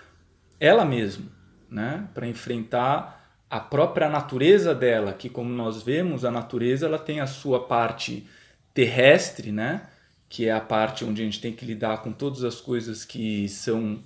[0.59, 1.27] ela mesma,
[1.71, 2.09] né?
[2.13, 7.27] Para enfrentar a própria natureza dela, que como nós vemos, a natureza ela tem a
[7.29, 8.27] sua parte
[8.75, 9.83] terrestre, né?
[10.29, 13.49] Que é a parte onde a gente tem que lidar com todas as coisas que
[13.49, 14.03] são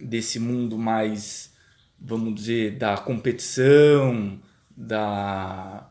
[0.00, 1.52] desse mundo mais,
[2.00, 4.40] vamos dizer, da competição,
[4.74, 5.86] da,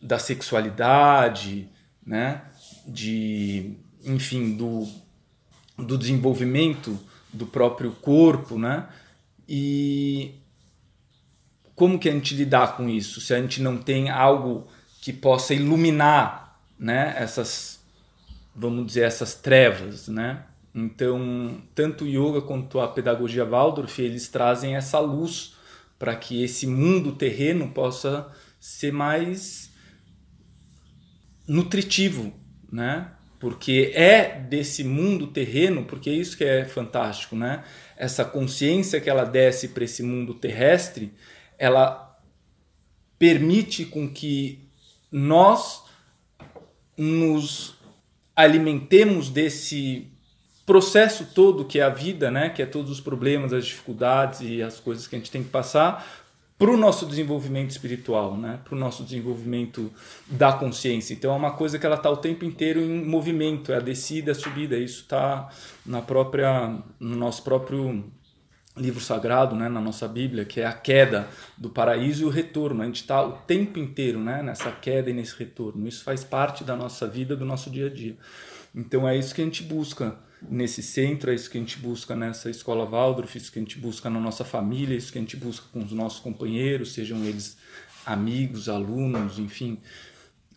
[0.00, 1.68] da sexualidade,
[2.08, 2.42] né?
[2.88, 4.88] de, enfim, do,
[5.76, 6.98] do desenvolvimento
[7.32, 8.88] do próprio corpo, né?
[9.46, 10.34] E
[11.74, 13.20] como que a gente lidar com isso?
[13.20, 14.66] Se a gente não tem algo
[15.02, 17.14] que possa iluminar, né?
[17.18, 17.80] Essas,
[18.56, 20.44] vamos dizer, essas trevas, né?
[20.74, 25.54] Então, tanto o yoga quanto a pedagogia Waldorf, eles trazem essa luz
[25.98, 28.28] para que esse mundo terreno possa
[28.60, 29.67] ser mais
[31.48, 32.32] nutritivo,
[32.70, 33.10] né?
[33.40, 37.64] Porque é desse mundo terreno, porque é isso que é fantástico, né?
[37.96, 41.12] Essa consciência que ela desce para esse mundo terrestre,
[41.58, 42.18] ela
[43.18, 44.68] permite com que
[45.10, 45.82] nós
[46.96, 47.74] nos
[48.36, 50.08] alimentemos desse
[50.66, 54.62] processo todo que é a vida, né, que é todos os problemas, as dificuldades e
[54.62, 56.06] as coisas que a gente tem que passar
[56.58, 59.92] para o nosso desenvolvimento espiritual, né, para o nosso desenvolvimento
[60.26, 61.14] da consciência.
[61.14, 64.32] Então é uma coisa que ela está o tempo inteiro em movimento, é a descida,
[64.32, 64.76] a subida.
[64.76, 65.48] Isso está
[65.86, 68.04] na própria, no nosso próprio
[68.76, 72.82] livro sagrado, né, na nossa Bíblia, que é a queda do paraíso e o retorno.
[72.82, 75.86] A gente está o tempo inteiro, né, nessa queda e nesse retorno.
[75.86, 78.16] Isso faz parte da nossa vida, do nosso dia a dia.
[78.74, 82.14] Então é isso que a gente busca nesse centro, é isso que a gente busca
[82.14, 85.18] nessa escola Waldorf, é isso que a gente busca na nossa família, é isso que
[85.18, 87.56] a gente busca com os nossos companheiros, sejam eles
[88.04, 89.78] amigos, alunos, enfim.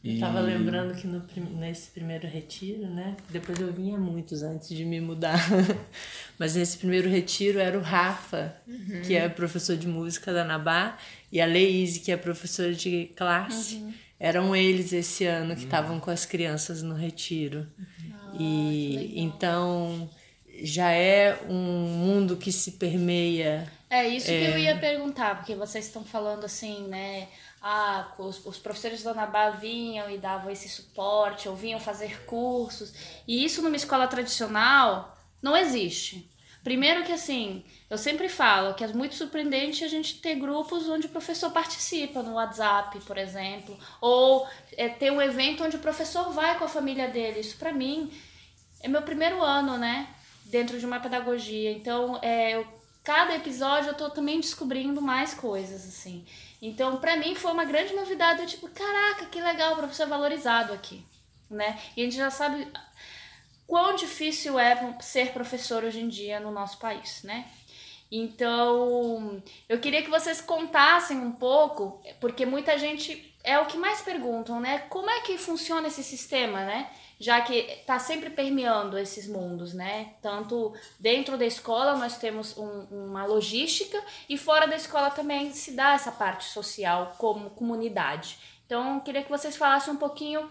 [0.03, 0.19] E...
[0.19, 1.23] Tava lembrando que no,
[1.59, 3.15] nesse primeiro retiro, né?
[3.29, 5.39] Depois eu vinha muitos antes de me mudar.
[6.39, 9.01] Mas nesse primeiro retiro era o Rafa, uhum.
[9.05, 10.97] que é professor de música da Nabá,
[11.31, 13.75] e a Leise, que é professora de classe.
[13.75, 13.93] Uhum.
[14.19, 17.67] Eram eles esse ano que estavam com as crianças no retiro.
[18.39, 20.09] E então
[20.63, 23.71] já é um mundo que se permeia.
[23.89, 24.39] É isso é...
[24.39, 27.27] que eu ia perguntar, porque vocês estão falando assim, né?
[27.61, 32.93] Ah, os, os professores da Nabá vinham e davam esse suporte, ou vinham fazer cursos.
[33.27, 36.30] E isso numa escola tradicional não existe.
[36.63, 41.07] Primeiro que assim, eu sempre falo que é muito surpreendente a gente ter grupos onde
[41.07, 44.47] o professor participa no WhatsApp, por exemplo, ou
[44.77, 47.39] é, ter um evento onde o professor vai com a família dele.
[47.39, 48.11] Isso para mim
[48.79, 50.07] é meu primeiro ano, né,
[50.45, 51.71] dentro de uma pedagogia.
[51.71, 52.67] Então, é, eu,
[53.03, 56.23] cada episódio eu tô também descobrindo mais coisas assim.
[56.61, 60.73] Então, para mim foi uma grande novidade, eu tipo, caraca, que legal, o professor valorizado
[60.73, 61.03] aqui,
[61.49, 61.79] né?
[61.97, 62.67] E a gente já sabe
[63.71, 67.47] quão difícil é ser professor hoje em dia no nosso país, né?
[68.11, 74.01] Então, eu queria que vocês contassem um pouco, porque muita gente é o que mais
[74.01, 74.79] perguntam, né?
[74.89, 76.89] Como é que funciona esse sistema, né?
[77.17, 80.15] Já que está sempre permeando esses mundos, né?
[80.21, 85.71] Tanto dentro da escola nós temos um, uma logística e fora da escola também se
[85.71, 88.37] dá essa parte social como comunidade.
[88.65, 90.49] Então, eu queria que vocês falassem um pouquinho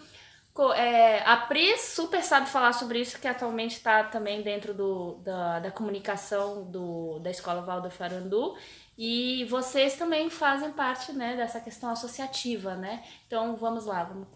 [0.75, 5.59] é, a Pri super sabe falar sobre isso, que atualmente está também dentro do, da,
[5.61, 8.57] da comunicação do, da Escola Waldorf Arandu.
[8.99, 13.03] E vocês também fazem parte né, dessa questão associativa, né?
[13.27, 14.29] Então vamos lá, vamos.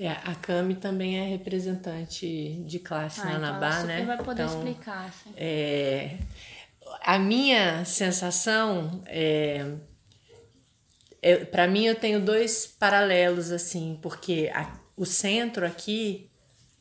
[0.00, 4.04] É, a Cami também é representante de classe Ah, na então Anabá, né?
[4.04, 5.06] vai poder Então, explicar.
[5.06, 5.32] Assim.
[5.36, 6.18] É,
[7.02, 9.74] a minha sensação é,
[11.20, 16.28] é para mim eu tenho dois paralelos assim, porque a- o centro aqui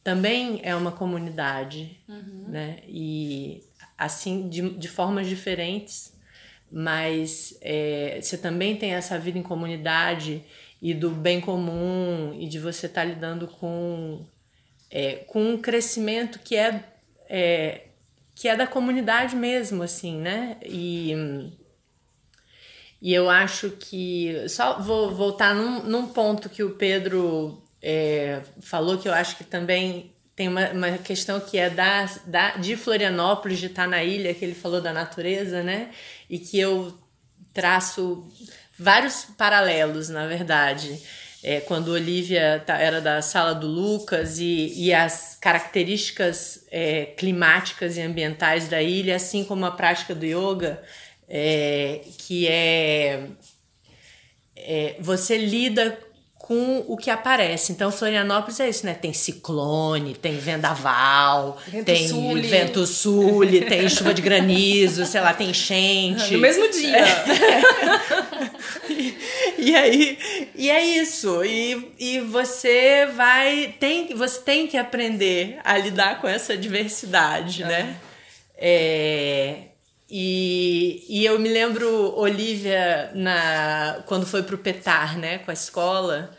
[0.03, 1.99] também é uma comunidade,
[2.47, 2.79] né?
[2.87, 3.63] E
[3.97, 6.13] assim de, de formas diferentes,
[6.71, 10.43] mas é, você também tem essa vida em comunidade
[10.81, 14.25] e do bem comum e de você estar lidando com
[14.89, 16.83] é, com um crescimento que é,
[17.29, 17.87] é
[18.37, 20.57] que é da comunidade mesmo, assim, né?
[20.63, 21.11] E,
[23.01, 24.47] e eu acho que.
[24.47, 29.43] Só vou voltar num, num ponto que o Pedro é, falou, que eu acho que
[29.43, 34.33] também tem uma, uma questão que é da, da, de Florianópolis, de estar na ilha,
[34.33, 35.89] que ele falou da natureza, né?
[36.29, 36.95] E que eu
[37.53, 38.23] traço
[38.77, 41.01] vários paralelos, na verdade.
[41.43, 47.97] É, quando Olivia tá- era da sala do Lucas e, e as características é, climáticas
[47.97, 50.81] e ambientais da ilha, assim como a prática do yoga,
[51.27, 53.27] é, que é,
[54.55, 55.97] é, você lida
[56.47, 57.73] com o que aparece.
[57.73, 58.93] Então, Florianópolis é isso, né?
[58.93, 62.41] Tem ciclone, tem vendaval, Vento tem sul.
[62.41, 66.31] vento sul, tem chuva de granizo, sei lá, tem enchente.
[66.31, 67.03] No mesmo dia.
[69.59, 70.17] E aí,
[70.55, 71.43] e é isso.
[71.43, 73.73] E, e você vai.
[73.79, 77.97] Tem, você tem que aprender a lidar com essa diversidade, né?
[78.55, 79.55] É,
[80.09, 86.35] e, e eu me lembro, Olivia, na, quando foi pro Petar, né, com a escola,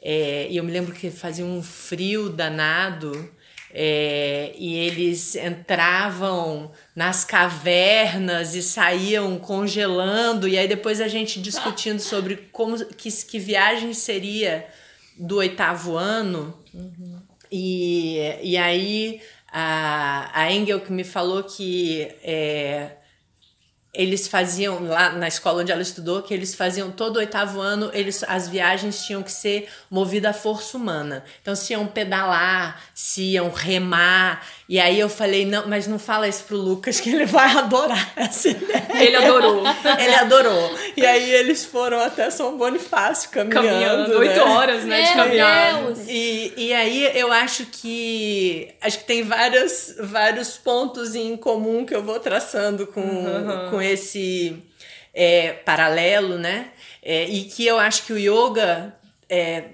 [0.00, 3.30] é, e eu me lembro que fazia um frio danado.
[3.72, 11.98] é, e eles entravam nas cavernas e saíam congelando, e aí depois a gente discutindo
[11.98, 14.66] sobre como que, que viagem seria
[15.16, 16.54] do oitavo ano.
[17.50, 22.90] E, e aí a, a Engel que me falou que é,
[23.92, 27.90] eles faziam lá na escola onde ela estudou que eles faziam todo o oitavo ano
[27.92, 31.24] eles as viagens tinham que ser movidas à força humana.
[31.42, 36.26] Então se iam pedalar se iam remar e aí eu falei não mas não fala
[36.26, 39.62] isso pro Lucas que ele vai adorar essa ideia Ele adorou.
[39.98, 44.42] ele adorou e aí eles foram até São Bonifácio caminhando Caminhando, oito né?
[44.42, 45.82] horas, né, de Meu caminhada.
[45.82, 45.98] Deus!
[46.08, 51.94] E, e aí eu acho que acho que tem várias, vários pontos em comum que
[51.94, 54.56] eu vou traçando com, com esse
[55.12, 56.68] é, paralelo, né?
[57.02, 58.94] É, e que eu acho que o yoga
[59.28, 59.64] é,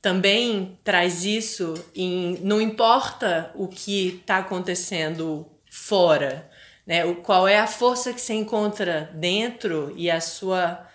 [0.00, 6.48] também traz isso em não importa o que está acontecendo fora,
[6.86, 7.04] né?
[7.04, 10.86] O, qual é a força que você encontra dentro e a sua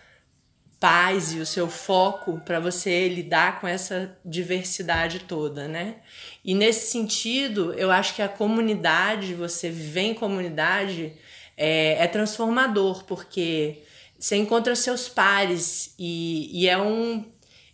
[0.79, 5.95] paz e o seu foco para você lidar com essa diversidade toda, né?
[6.43, 11.13] E nesse sentido, eu acho que a comunidade, você viver em comunidade,
[11.55, 13.83] é, é transformador, porque
[14.19, 17.31] você encontra seus pares e, e, é um,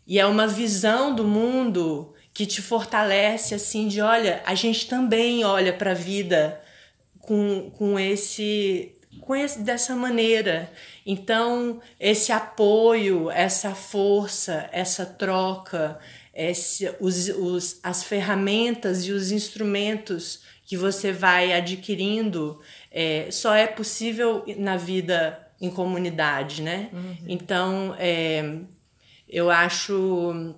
[0.10, 5.46] e é uma visão do mundo que te fortalece, assim, de olha, a gente também
[5.46, 6.60] olha para a vida
[7.20, 10.72] com, com esse com esse, dessa maneira.
[11.06, 16.00] Então, esse apoio, essa força, essa troca,
[16.34, 22.60] esse, os, os, as ferramentas e os instrumentos que você vai adquirindo
[22.92, 26.90] é, só é possível na vida em comunidade, né?
[27.28, 28.60] Então, é,
[29.30, 30.56] eu acho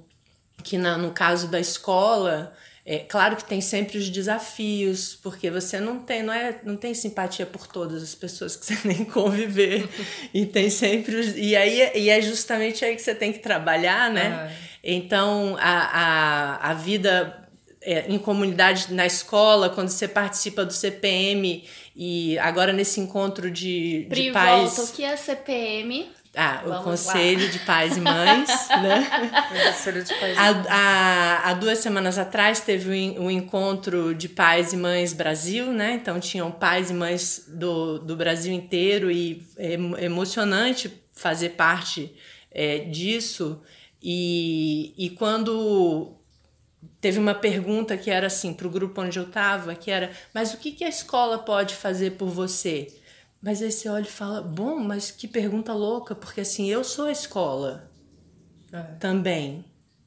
[0.64, 2.54] que na, no caso da escola,
[2.86, 6.94] é claro que tem sempre os desafios, porque você não tem, não é, não tem
[6.94, 9.88] simpatia por todas as pessoas que você tem que conviver.
[10.34, 14.10] e tem sempre os, e aí e é justamente aí que você tem que trabalhar,
[14.10, 14.56] né?
[14.84, 17.48] Então, a, a, a vida
[17.82, 21.64] é, em comunidade na escola, quando você participa do CPM
[21.96, 24.76] e agora nesse encontro de, Pri, de pais.
[24.76, 26.10] volta, o que é CPM?
[26.36, 28.50] Ah, o Vamos Conselho de Pais e Mães,
[28.82, 29.10] né?
[30.38, 35.74] Há, há, há duas semanas atrás teve o o encontro de pais e mães Brasil,
[35.74, 35.94] né?
[36.02, 42.14] Então tinham pais e mães do, do Brasil inteiro e é emo- emocionante fazer parte
[42.50, 43.62] é, disso.
[44.02, 46.16] E, e quando
[47.00, 50.54] teve uma pergunta que era assim para o grupo onde eu estava, que era, mas
[50.54, 52.88] o que, que a escola pode fazer por você?
[53.42, 57.06] Mas aí você olha e fala, bom, mas que pergunta louca, porque assim, eu sou
[57.06, 57.92] a escola
[59.00, 59.66] também.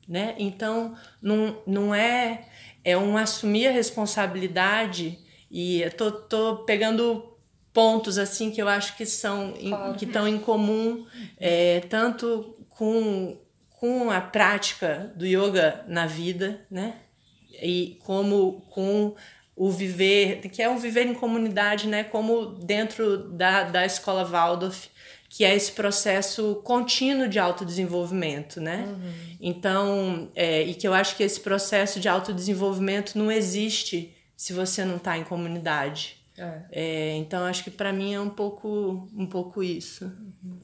[0.09, 0.35] né?
[0.39, 2.49] Então, não, não é
[2.85, 5.19] é um assumir a responsabilidade
[5.51, 7.35] e eu tô, tô pegando
[7.73, 9.95] pontos assim que eu acho que são claro.
[9.95, 11.07] que estão em comum
[11.39, 16.95] é, tanto com com a prática do yoga na vida, né?
[17.63, 19.15] E como com
[19.57, 22.03] o viver, que é o viver em comunidade, né?
[22.05, 24.89] Como dentro da, da escola Waldorf,
[25.29, 28.85] que é esse processo contínuo de autodesenvolvimento, né?
[28.87, 29.37] Uhum.
[29.41, 34.85] Então, é, e que eu acho que esse processo de autodesenvolvimento não existe se você
[34.85, 36.19] não está em comunidade.
[36.37, 36.61] É.
[36.71, 40.05] É, então, acho que para mim é um pouco, um pouco isso.
[40.05, 40.61] Uhum.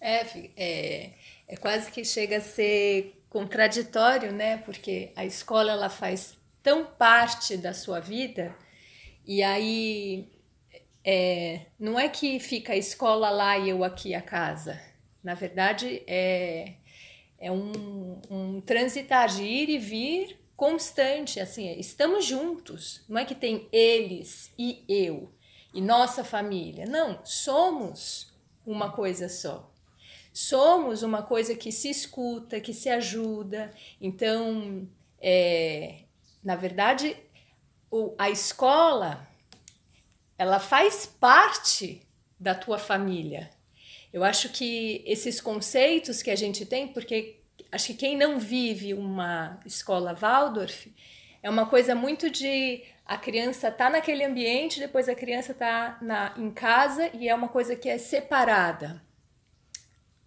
[0.00, 1.10] É, é,
[1.48, 4.58] é quase que chega a ser contraditório, né?
[4.58, 6.35] Porque a escola ela faz
[6.66, 8.52] tão parte da sua vida
[9.24, 10.28] e aí
[11.04, 14.76] é, não é que fica a escola lá e eu aqui a casa.
[15.22, 16.74] Na verdade, é,
[17.38, 21.38] é um, um transitar de ir e vir constante.
[21.38, 23.04] Assim, estamos juntos.
[23.08, 25.32] Não é que tem eles e eu
[25.72, 26.84] e nossa família.
[26.84, 28.34] Não, somos
[28.66, 29.72] uma coisa só.
[30.32, 33.72] Somos uma coisa que se escuta, que se ajuda.
[34.00, 34.88] Então,
[35.20, 36.05] é,
[36.46, 37.16] na verdade,
[37.90, 39.26] o, a escola
[40.38, 42.06] ela faz parte
[42.38, 43.50] da tua família.
[44.12, 47.40] Eu acho que esses conceitos que a gente tem, porque
[47.72, 50.94] acho que quem não vive uma escola Waldorf
[51.42, 56.32] é uma coisa muito de a criança tá naquele ambiente, depois a criança tá na,
[56.36, 59.02] em casa e é uma coisa que é separada.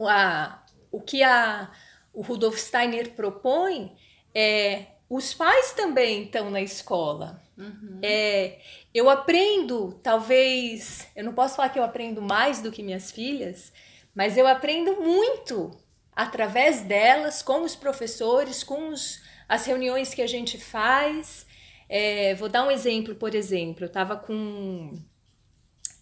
[0.02, 1.72] A, o que a,
[2.12, 3.96] o Rudolf Steiner propõe
[4.36, 7.42] é os pais também estão na escola.
[7.58, 8.00] Uhum.
[8.02, 8.60] É,
[8.94, 13.74] eu aprendo, talvez, eu não posso falar que eu aprendo mais do que minhas filhas,
[14.14, 15.72] mas eu aprendo muito
[16.16, 21.48] através delas, com os professores, com os, as reuniões que a gente faz.
[21.88, 24.94] É, vou dar um exemplo, por exemplo, eu estava com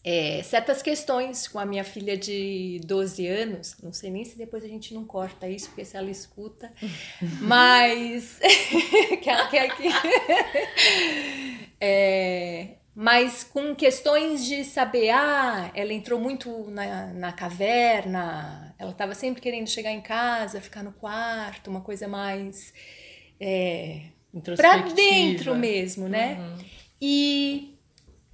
[0.10, 3.76] é, certas questões com a minha filha de 12 anos.
[3.84, 6.72] Não sei nem se depois a gente não corta isso, porque se ela escuta.
[7.42, 8.40] Mas.
[9.22, 9.84] que ela quer que.
[11.82, 19.14] é, mas com questões de saber, ah, ela entrou muito na, na caverna, ela estava
[19.14, 22.74] sempre querendo chegar em casa, ficar no quarto, uma coisa mais.
[23.40, 24.04] É,
[24.56, 26.38] para dentro mesmo, né?
[26.40, 26.66] Uhum.
[27.00, 27.77] E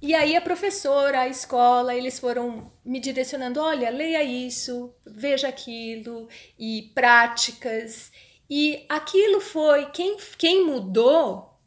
[0.04, 6.28] e aí a professora, a escola, eles foram me direcionando, olha, leia isso, veja aquilo
[6.58, 8.12] e práticas.
[8.48, 11.58] E aquilo foi quem quem mudou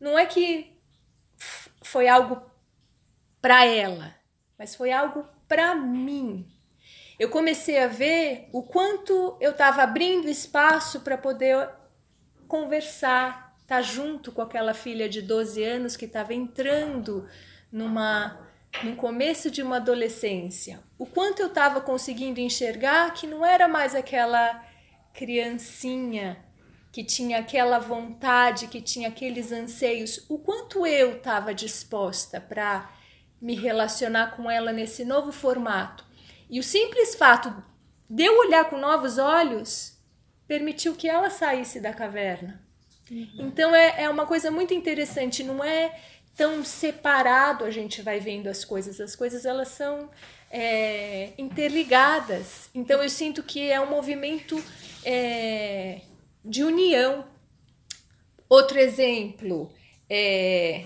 [0.00, 0.80] não é que
[1.82, 2.40] foi algo
[3.42, 4.14] para ela,
[4.58, 6.50] mas foi algo para mim.
[7.18, 11.68] Eu comecei a ver o quanto eu estava abrindo espaço para poder
[12.48, 17.28] conversar, estar tá junto com aquela filha de 12 anos que estava entrando
[17.74, 18.38] numa
[18.82, 23.94] no começo de uma adolescência, o quanto eu estava conseguindo enxergar que não era mais
[23.94, 24.64] aquela
[25.12, 26.44] criancinha
[26.90, 32.90] que tinha aquela vontade, que tinha aqueles anseios, o quanto eu estava disposta para
[33.40, 36.04] me relacionar com ela nesse novo formato.
[36.50, 37.54] E o simples fato
[38.08, 39.98] de eu olhar com novos olhos
[40.46, 42.62] permitiu que ela saísse da caverna.
[43.10, 43.28] Uhum.
[43.38, 45.94] Então é, é uma coisa muito interessante, não é
[46.36, 49.00] tão separado a gente vai vendo as coisas.
[49.00, 50.10] As coisas elas são
[50.50, 52.68] é, interligadas.
[52.74, 54.62] Então eu sinto que é um movimento
[55.04, 56.00] é,
[56.44, 57.24] de união.
[58.48, 59.72] Outro exemplo,
[60.08, 60.84] é,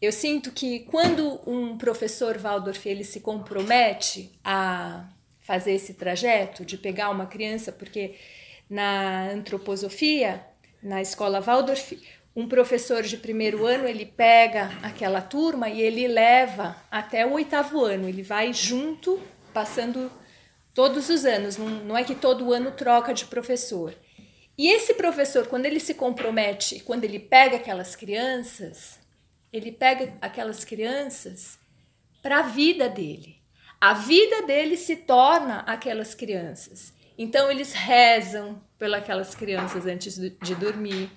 [0.00, 5.08] eu sinto que quando um professor Waldorf ele se compromete a
[5.40, 8.14] fazer esse trajeto de pegar uma criança, porque
[8.68, 10.42] na antroposofia,
[10.82, 12.00] na escola Waldorf,
[12.40, 17.84] um professor de primeiro ano ele pega aquela turma e ele leva até o oitavo
[17.84, 18.08] ano.
[18.08, 19.20] Ele vai junto,
[19.52, 20.10] passando
[20.74, 21.58] todos os anos.
[21.58, 23.94] Não, é que todo ano troca de professor.
[24.56, 28.98] E esse professor, quando ele se compromete, quando ele pega aquelas crianças,
[29.52, 31.58] ele pega aquelas crianças
[32.22, 33.36] para a vida dele.
[33.80, 36.92] A vida dele se torna aquelas crianças.
[37.18, 41.10] Então eles rezam pelas crianças antes de dormir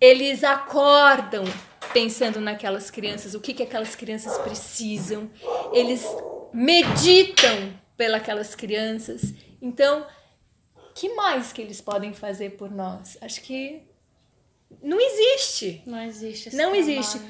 [0.00, 1.44] eles acordam
[1.92, 5.30] pensando naquelas crianças, o que, que aquelas crianças precisam,
[5.72, 6.04] eles
[6.52, 9.34] meditam pelas crianças.
[9.60, 10.06] Então,
[10.94, 13.18] que mais que eles podem fazer por nós?
[13.20, 13.82] Acho que
[14.82, 15.82] não existe.
[15.86, 16.50] Não existe.
[16.50, 16.76] não trabalho.
[16.76, 17.20] existe.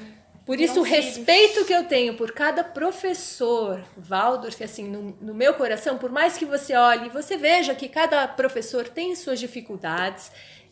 [0.45, 5.33] Por isso, não o respeito que eu tenho por cada professor, Waldorf, assim, no, no
[5.33, 9.41] meu coração, por mais que você olhe e você veja que cada professor tem suas
[9.41, 10.31] dificuldades,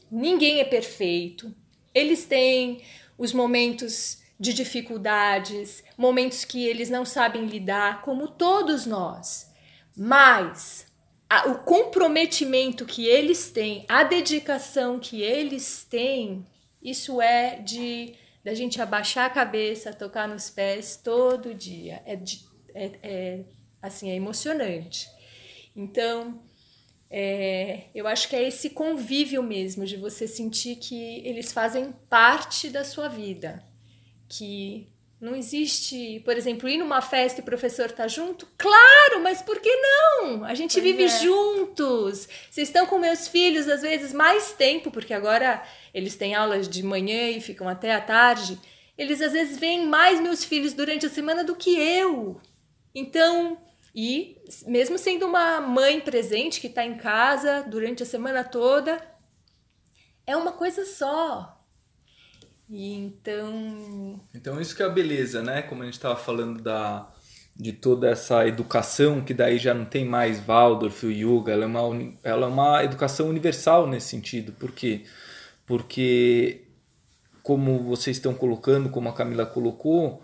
[0.09, 1.53] ninguém é perfeito.
[1.95, 2.83] Eles têm
[3.17, 9.49] os momentos de dificuldades, momentos que eles não sabem lidar, como todos nós.
[9.97, 10.85] Mas
[11.29, 16.45] a, o comprometimento que eles têm, a dedicação que eles têm,
[16.83, 22.03] isso é de da gente abaixar a cabeça, tocar nos pés todo dia.
[22.05, 23.45] É, de, é, é
[23.81, 25.09] assim, é emocionante.
[25.75, 26.43] Então,
[27.17, 32.69] é, eu acho que é esse convívio mesmo, de você sentir que eles fazem parte
[32.69, 33.63] da sua vida.
[34.27, 34.89] Que
[35.21, 38.45] não existe, por exemplo, ir numa festa e o professor tá junto?
[38.57, 40.43] Claro, mas por que não?
[40.43, 41.07] A gente pois vive é.
[41.07, 42.27] juntos.
[42.51, 45.63] Vocês estão com meus filhos às vezes mais tempo, porque agora
[45.93, 48.59] eles têm aulas de manhã e ficam até a tarde.
[48.97, 52.41] Eles às vezes veem mais meus filhos durante a semana do que eu.
[52.93, 53.57] Então,
[53.95, 54.35] e
[54.67, 59.01] mesmo sendo uma mãe presente que está em casa durante a semana toda,
[60.27, 61.65] é uma coisa só.
[62.69, 64.19] E então.
[64.33, 65.61] Então, isso que é a beleza, né?
[65.61, 67.09] Como a gente estava falando da,
[67.55, 71.67] de toda essa educação, que daí já não tem mais Waldorf, o Yoga, ela é
[71.67, 74.51] uma, ela é uma educação universal nesse sentido.
[74.51, 75.05] Por quê?
[75.65, 76.67] Porque,
[77.41, 80.21] como vocês estão colocando, como a Camila colocou,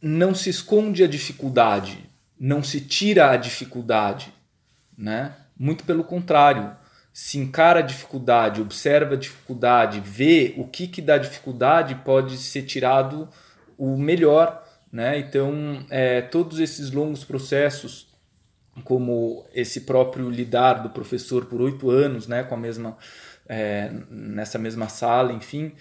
[0.00, 2.11] não se esconde a dificuldade,
[2.42, 4.34] não se tira a dificuldade,
[4.98, 5.32] né?
[5.56, 6.76] Muito pelo contrário,
[7.12, 12.62] se encara a dificuldade, observa a dificuldade, vê o que que da dificuldade pode ser
[12.62, 13.28] tirado
[13.78, 15.20] o melhor, né?
[15.20, 18.08] Então, é, todos esses longos processos,
[18.82, 22.98] como esse próprio lidar do professor por oito anos, né, com a mesma
[23.48, 25.72] é, nessa mesma sala, enfim,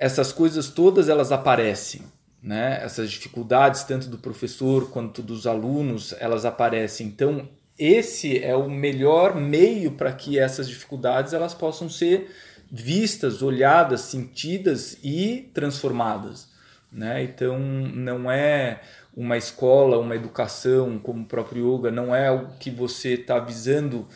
[0.00, 2.02] essas coisas todas elas aparecem,
[2.46, 2.78] né?
[2.80, 7.08] Essas dificuldades tanto do professor quanto dos alunos, elas aparecem.
[7.08, 12.30] Então, esse é o melhor meio para que essas dificuldades elas possam ser
[12.70, 16.48] vistas, olhadas, sentidas e transformadas.
[16.92, 17.24] Né?
[17.24, 18.80] Então não é
[19.14, 24.06] uma escola, uma educação como o próprio yoga, não é o que você está visando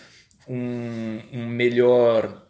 [0.49, 2.43] um, um melhor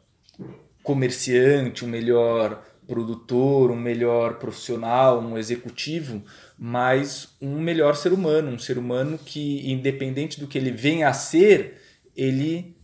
[0.83, 6.25] comerciante, um melhor produtor, um melhor profissional, um executivo,
[6.59, 11.13] mas um melhor ser humano, um ser humano que, independente do que ele venha a
[11.13, 11.81] ser,
[12.17, 12.77] ele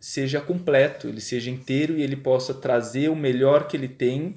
[0.00, 4.34] seja completo, ele seja inteiro e ele possa trazer o melhor que ele tem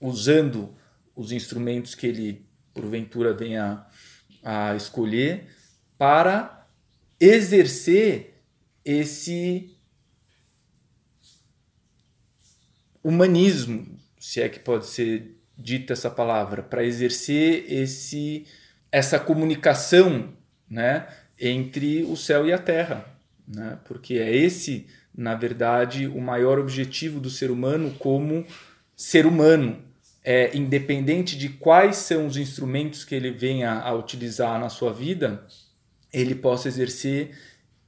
[0.00, 0.74] usando
[1.14, 3.84] os instrumentos que ele porventura venha
[4.42, 5.46] a escolher
[5.98, 6.66] para
[7.20, 8.42] exercer
[8.82, 9.76] esse
[13.04, 18.46] humanismo, se é que pode ser dita essa palavra, para exercer esse
[18.90, 20.32] essa comunicação,
[20.70, 21.06] né,
[21.38, 23.04] entre o céu e a terra,
[23.46, 23.78] né?
[23.84, 28.46] Porque é esse, na verdade, o maior objetivo do ser humano como
[28.96, 29.84] ser humano,
[30.24, 35.46] é independente de quais são os instrumentos que ele venha a utilizar na sua vida,
[36.12, 37.30] ele possa exercer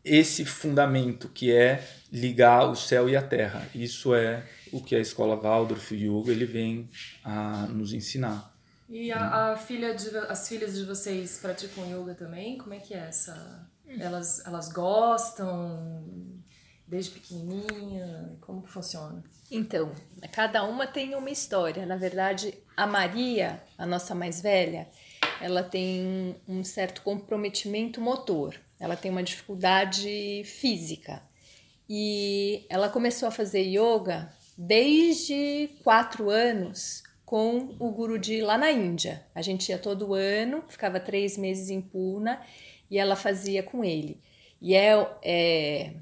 [0.05, 3.69] esse fundamento que é ligar o céu e a terra.
[3.75, 4.43] Isso é
[4.73, 6.89] o que a escola Waldorf Yoga ele vem
[7.25, 8.53] a nos ensinar.
[8.91, 12.59] E a, a, filha de, as filhas de vocês praticam yoga também?
[12.59, 13.71] Como é que é essa?
[13.87, 16.35] Elas, elas gostam
[16.89, 18.37] desde pequenininha?
[18.41, 19.23] Como que funciona?
[19.49, 19.93] Então,
[20.33, 21.87] cada uma tem uma história.
[21.87, 24.89] Na verdade, a Maria, a nossa mais velha,
[25.41, 28.57] ela tem um certo comprometimento motor.
[28.81, 31.23] Ela tem uma dificuldade física.
[31.89, 39.25] E ela começou a fazer yoga desde quatro anos com o Guruji lá na Índia.
[39.35, 42.37] A gente ia todo ano, ficava três meses em Pune
[42.91, 44.21] e ela fazia com ele.
[44.61, 45.95] E é, é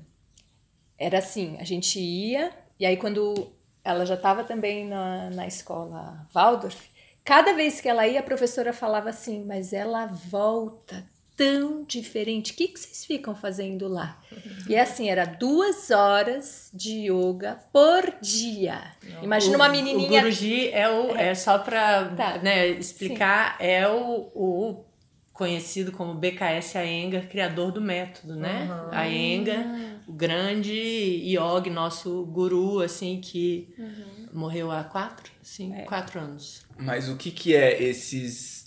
[0.98, 3.52] era assim, a gente ia e aí quando
[3.84, 6.90] ela já estava também na, na escola Waldorf,
[7.24, 11.06] cada vez que ela ia a professora falava assim, mas ela volta
[11.38, 12.52] tão diferente.
[12.52, 14.20] O que, que vocês ficam fazendo lá?
[14.68, 18.82] E é assim, era duas horas de yoga por dia.
[19.08, 19.22] Não.
[19.22, 20.20] Imagina o, uma menininha.
[20.20, 21.16] O Guruji é o.
[21.16, 22.38] É, é só para tá.
[22.38, 23.64] né, explicar, Sim.
[23.64, 24.84] é o, o
[25.32, 28.68] conhecido como BKS Iyengar, criador do método, né?
[28.68, 29.04] Uhum.
[29.04, 29.64] Iyengar,
[30.08, 34.28] o grande yogi, nosso guru, assim, que uhum.
[34.32, 35.82] morreu há quatro, sim, é.
[35.82, 36.66] quatro anos.
[36.76, 38.57] Mas o que que é esses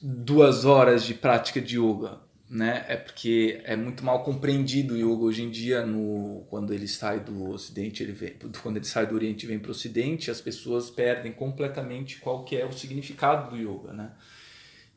[0.00, 2.84] duas horas de prática de yoga, né?
[2.88, 7.20] É porque é muito mal compreendido o yoga hoje em dia no quando ele sai
[7.20, 10.40] do Ocidente, ele vem, quando ele sai do Oriente e vem para o Ocidente, as
[10.40, 14.12] pessoas perdem completamente qual que é o significado do yoga, né?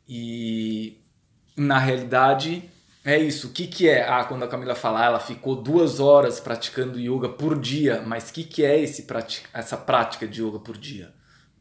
[0.08, 0.97] E
[1.56, 2.70] na realidade
[3.06, 3.47] é isso.
[3.47, 4.08] O que, que é?
[4.08, 8.34] Ah, quando a Camila fala, ela ficou duas horas praticando yoga por dia, mas o
[8.34, 9.06] que, que é esse
[9.54, 11.14] essa prática de yoga por dia?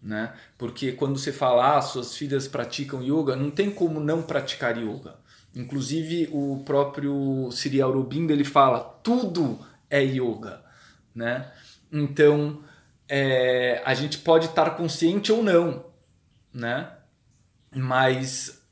[0.03, 0.32] Né?
[0.59, 5.16] Porque quando você fala, ah, suas filhas praticam yoga, não tem como não praticar yoga.
[5.55, 10.62] Inclusive o próprio Sri Aurobindo ele fala, tudo é yoga,
[11.14, 11.53] né?
[11.92, 12.64] Então
[13.09, 15.84] é, a gente pode estar consciente ou não,
[16.53, 16.90] né?
[17.70, 18.62] Mas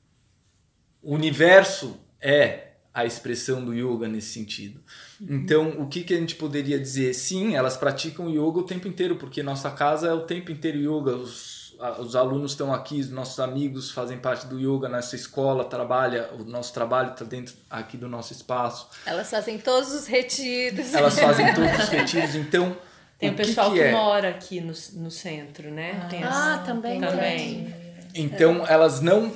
[1.03, 4.81] o universo é a expressão do yoga nesse sentido.
[5.21, 7.15] Então, o que, que a gente poderia dizer?
[7.15, 11.13] Sim, elas praticam yoga o tempo inteiro, porque nossa casa é o tempo inteiro yoga.
[11.13, 16.31] Os, os alunos estão aqui, os nossos amigos fazem parte do yoga, nossa escola trabalha,
[16.39, 18.89] o nosso trabalho está dentro aqui do nosso espaço.
[19.07, 20.93] Elas fazem todos os retiros.
[20.93, 22.77] Elas fazem todos os retiros, então.
[23.19, 23.93] Tem o, pessoal que, que, que é?
[23.93, 26.01] mora aqui no, no centro, né?
[26.03, 26.99] Ah, Tem ah também.
[26.99, 27.75] também.
[28.15, 29.31] Então, elas não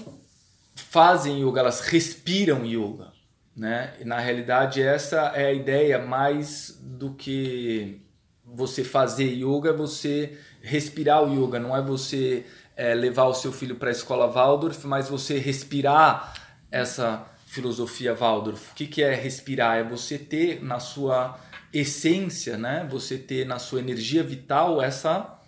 [0.74, 3.13] fazem yoga, elas respiram yoga.
[3.56, 3.94] Né?
[4.00, 8.00] E, na realidade, essa é a ideia mais do que
[8.44, 12.44] você fazer yoga, é você respirar o yoga, não é você
[12.76, 16.34] é, levar o seu filho para a escola Waldorf, mas você respirar
[16.70, 18.72] essa filosofia Waldorf.
[18.72, 19.78] O que, que é respirar?
[19.78, 21.38] É você ter na sua
[21.72, 22.86] essência, né?
[22.90, 25.38] você ter na sua energia vital essa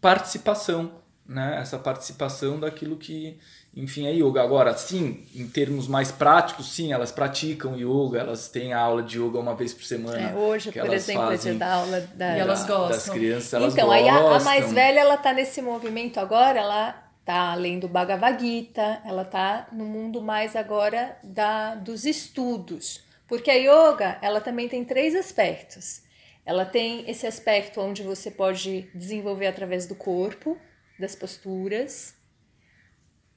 [0.00, 1.58] participação, né?
[1.60, 3.38] essa participação daquilo que
[3.76, 4.42] enfim, é yoga.
[4.42, 9.38] Agora, sim, em termos mais práticos, sim, elas praticam yoga, elas têm aula de yoga
[9.38, 10.30] uma vez por semana.
[10.30, 12.88] É, hoje, por exemplo, é dia da aula da, e elas gostam.
[12.88, 14.06] das crianças, elas então, gostam.
[14.06, 18.40] Então, aí a, a, mais velha, ela tá nesse movimento agora, ela tá lendo Bhagavad
[18.40, 23.04] Gita, ela tá no mundo mais agora da, dos estudos.
[23.28, 26.00] Porque a yoga, ela também tem três aspectos.
[26.46, 30.56] Ela tem esse aspecto onde você pode desenvolver através do corpo,
[30.98, 32.15] das posturas,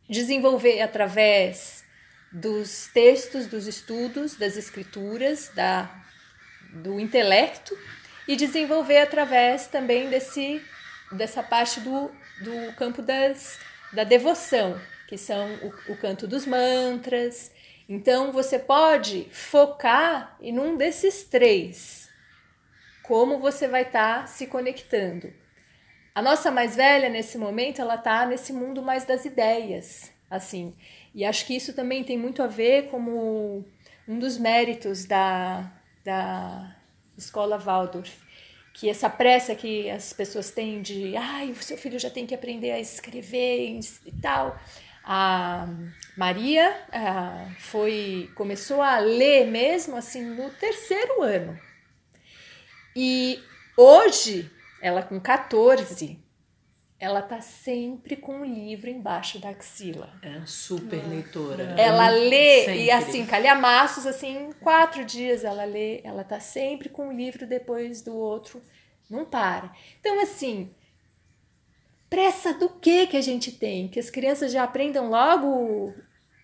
[0.10, 1.86] desenvolver através
[2.32, 5.90] dos textos, dos estudos, das escrituras, da,
[6.74, 7.78] do intelecto
[8.28, 10.62] e desenvolver através também desse,
[11.12, 13.60] dessa parte do, do campo das,
[13.94, 17.52] da devoção, que são o, o canto dos mantras.
[17.88, 22.10] Então você pode focar em um desses três,
[23.04, 25.34] como você vai estar tá se conectando.
[26.14, 30.76] A nossa mais velha, nesse momento, ela tá nesse mundo mais das ideias, assim.
[31.14, 33.66] E acho que isso também tem muito a ver como
[34.08, 35.72] um dos méritos da,
[36.04, 36.76] da
[37.18, 38.12] escola Waldorf,
[38.74, 42.34] que essa pressa que as pessoas têm de, ai, o seu filho já tem que
[42.34, 44.60] aprender a escrever e tal.
[45.04, 45.68] A
[46.18, 51.60] Maria a, foi começou a ler mesmo assim no terceiro ano.
[52.96, 53.40] E
[53.78, 54.50] hoje
[54.82, 56.20] ela com 14,
[57.00, 60.12] ela tá sempre com o livro embaixo da axila.
[60.22, 61.76] É super leitora.
[61.78, 62.84] Ela lê sempre.
[62.84, 68.02] e assim, calhamaços, assim, quatro dias ela lê, ela tá sempre com um livro depois
[68.02, 68.62] do outro,
[69.10, 69.72] não para.
[70.02, 70.72] Então, assim,
[72.10, 73.88] pressa do que que a gente tem?
[73.88, 75.94] Que as crianças já aprendam logo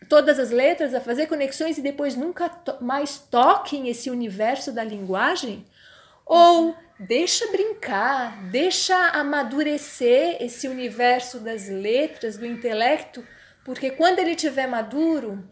[0.07, 4.85] todas as letras, a fazer conexões e depois nunca to mais toquem esse universo da
[4.85, 5.65] linguagem?
[6.25, 13.25] Ou deixa brincar, deixa amadurecer esse universo das letras, do intelecto,
[13.63, 15.43] porque quando ele tiver maduro,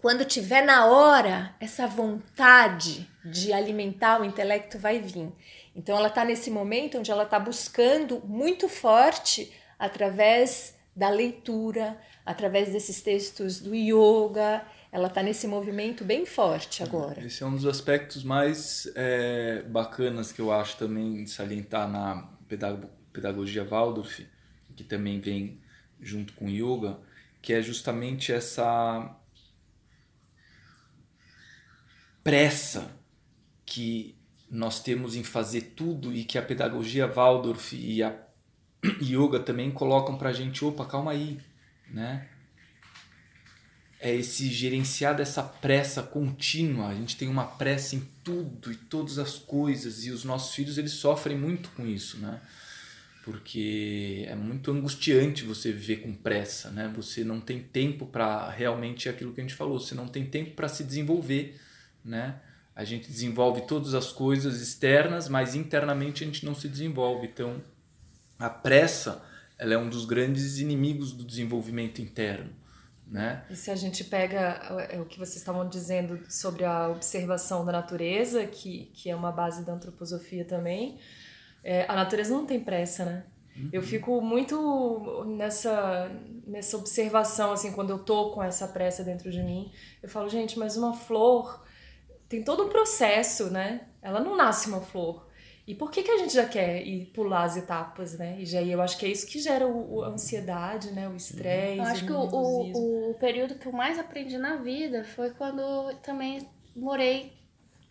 [0.00, 5.30] quando tiver na hora, essa vontade de alimentar o intelecto vai vir.
[5.74, 12.72] Então ela está nesse momento onde ela está buscando muito forte através da leitura, através
[12.72, 17.24] desses textos do yoga, ela está nesse movimento bem forte agora.
[17.24, 22.28] Esse é um dos aspectos mais é, bacanas que eu acho também de salientar na
[23.12, 24.26] pedagogia Waldorf,
[24.74, 25.60] que também vem
[26.00, 26.98] junto com yoga,
[27.40, 29.16] que é justamente essa
[32.24, 32.90] pressa
[33.64, 34.16] que
[34.50, 38.12] nós temos em fazer tudo e que a pedagogia Waldorf e a
[39.00, 41.38] yoga também colocam para a gente, opa, calma aí,
[41.88, 42.28] né?
[44.00, 46.88] É esse gerenciar dessa pressa contínua.
[46.88, 50.78] A gente tem uma pressa em tudo e todas as coisas e os nossos filhos
[50.78, 52.40] eles sofrem muito com isso, né?
[53.22, 56.90] Porque é muito angustiante você viver com pressa, né?
[56.96, 60.52] Você não tem tempo para realmente aquilo que a gente falou, você não tem tempo
[60.52, 61.60] para se desenvolver,
[62.02, 62.40] né?
[62.74, 67.26] A gente desenvolve todas as coisas externas, mas internamente a gente não se desenvolve.
[67.26, 67.62] Então,
[68.38, 69.22] a pressa,
[69.58, 72.50] ela é um dos grandes inimigos do desenvolvimento interno.
[73.10, 73.44] Né?
[73.50, 77.72] E se a gente pega é, o que vocês estavam dizendo sobre a observação da
[77.72, 81.00] natureza, que, que é uma base da antroposofia também,
[81.64, 83.24] é, a natureza não tem pressa, né?
[83.72, 86.10] Eu fico muito nessa,
[86.46, 89.70] nessa observação, assim, quando eu tô com essa pressa dentro de mim.
[90.02, 91.62] Eu falo, gente, mas uma flor
[92.28, 93.88] tem todo um processo, né?
[94.00, 95.26] Ela não nasce uma flor.
[95.70, 98.34] E por que, que a gente já quer ir pular as etapas, né?
[98.40, 101.08] E já eu acho que é isso que gera o, o a ansiedade, né?
[101.08, 101.78] O estresse.
[101.78, 105.60] Eu acho que o, o, o período que eu mais aprendi na vida foi quando
[105.60, 106.40] eu também
[106.74, 107.32] morei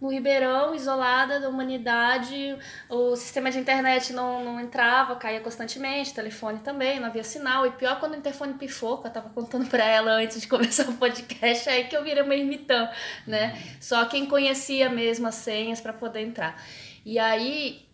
[0.01, 2.57] no Ribeirão, isolada da humanidade,
[2.89, 7.65] o sistema de internet não, não entrava, caía constantemente, telefone também, não havia sinal.
[7.65, 10.89] E pior quando o interfone pifou, que eu tava contando pra ela antes de começar
[10.89, 12.89] o podcast, aí que eu virei uma ermitã,
[13.25, 13.57] né?
[13.79, 16.61] Só quem conhecia mesmo as senhas para poder entrar.
[17.09, 17.89] E aí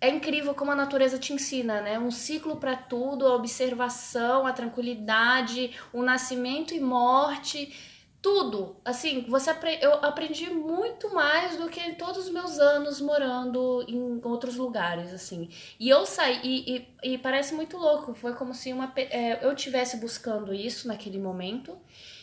[0.00, 2.00] é incrível como a natureza te ensina, né?
[2.00, 7.72] Um ciclo para tudo, a observação, a tranquilidade, o nascimento e morte
[8.20, 8.76] tudo.
[8.84, 14.20] Assim, você eu aprendi muito mais do que em todos os meus anos morando em
[14.24, 15.48] outros lugares, assim.
[15.78, 18.14] E eu saí e, e, e parece muito louco.
[18.14, 21.78] Foi como se uma é, eu tivesse buscando isso naquele momento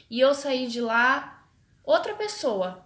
[0.09, 1.47] e eu saí de lá
[1.85, 2.85] outra pessoa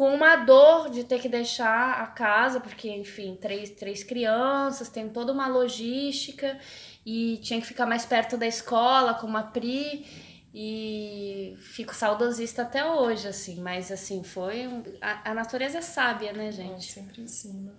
[0.00, 5.10] com uma dor de ter que deixar a casa, porque, enfim, três, três crianças, tem
[5.10, 6.58] toda uma logística
[7.04, 10.06] e tinha que ficar mais perto da escola com uma Pri.
[10.54, 14.66] E fico saudosista até hoje, assim, mas assim, foi.
[14.66, 14.82] Um...
[15.02, 16.78] A, a, natureza é sábia, né, gente?
[16.78, 17.74] É, sempre ensina.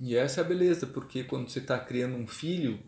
[0.00, 2.82] E essa é a beleza, porque quando você está criando um filho,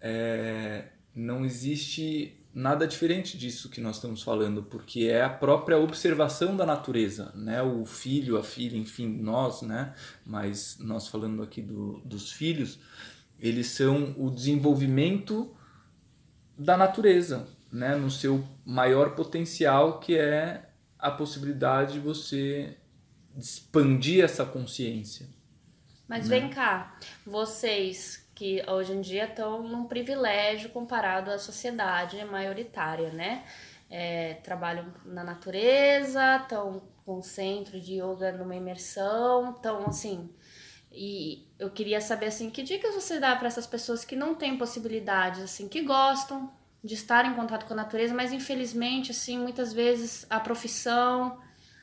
[0.00, 0.86] é...
[1.14, 6.66] não existe nada diferente disso que nós estamos falando, porque é a própria observação da
[6.66, 7.62] natureza, né?
[7.62, 9.94] O filho, a filha, enfim, nós, né?
[10.24, 12.78] Mas nós falando aqui do, dos filhos,
[13.38, 15.54] eles são o desenvolvimento
[16.58, 20.68] da natureza, né, no seu maior potencial, que é
[20.98, 22.76] a possibilidade de você
[23.36, 25.28] expandir essa consciência.
[26.08, 26.40] Mas né?
[26.40, 33.44] vem cá, vocês que hoje em dia estão num privilégio comparado à sociedade maioritária, né?
[33.90, 40.30] É, trabalham na natureza, estão com um centro de yoga numa imersão, então assim,
[40.92, 44.56] e eu queria saber assim, que dicas você dá para essas pessoas que não têm
[44.56, 46.52] possibilidades, assim, que gostam,
[46.84, 51.40] de estar em contato com a natureza, mas infelizmente, assim, muitas vezes a profissão,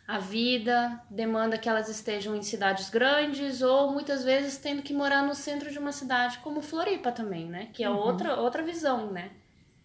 [0.08, 5.24] a vida demanda que elas estejam em cidades grandes ou muitas vezes tendo que morar
[5.24, 7.70] no centro de uma cidade como Floripa também, né?
[7.74, 7.98] Que é uhum.
[7.98, 9.32] outra, outra visão, né?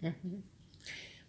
[0.03, 0.43] Uhum.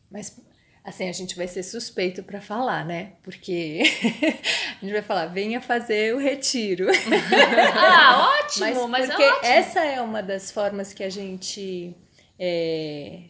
[0.10, 0.38] Mas
[0.84, 3.14] assim, a gente vai ser suspeito para falar, né?
[3.24, 3.82] Porque
[4.82, 6.88] a gente vai falar, venha fazer o retiro.
[7.76, 9.48] ah, ótimo, mas, mas é porque é ótimo.
[9.48, 11.96] essa é uma das formas que a gente
[12.38, 13.22] é,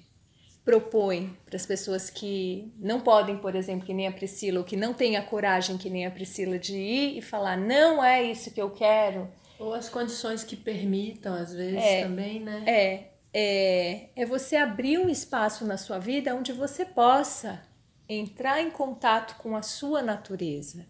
[0.63, 4.77] propõe para as pessoas que não podem, por exemplo, que nem a Priscila, ou que
[4.77, 8.51] não têm a coragem que nem a Priscila de ir e falar, não é isso
[8.51, 9.27] que eu quero.
[9.57, 12.63] Ou as condições que permitam, às vezes, é, também, né?
[12.65, 17.61] É, é, é você abrir um espaço na sua vida onde você possa
[18.07, 20.85] entrar em contato com a sua natureza.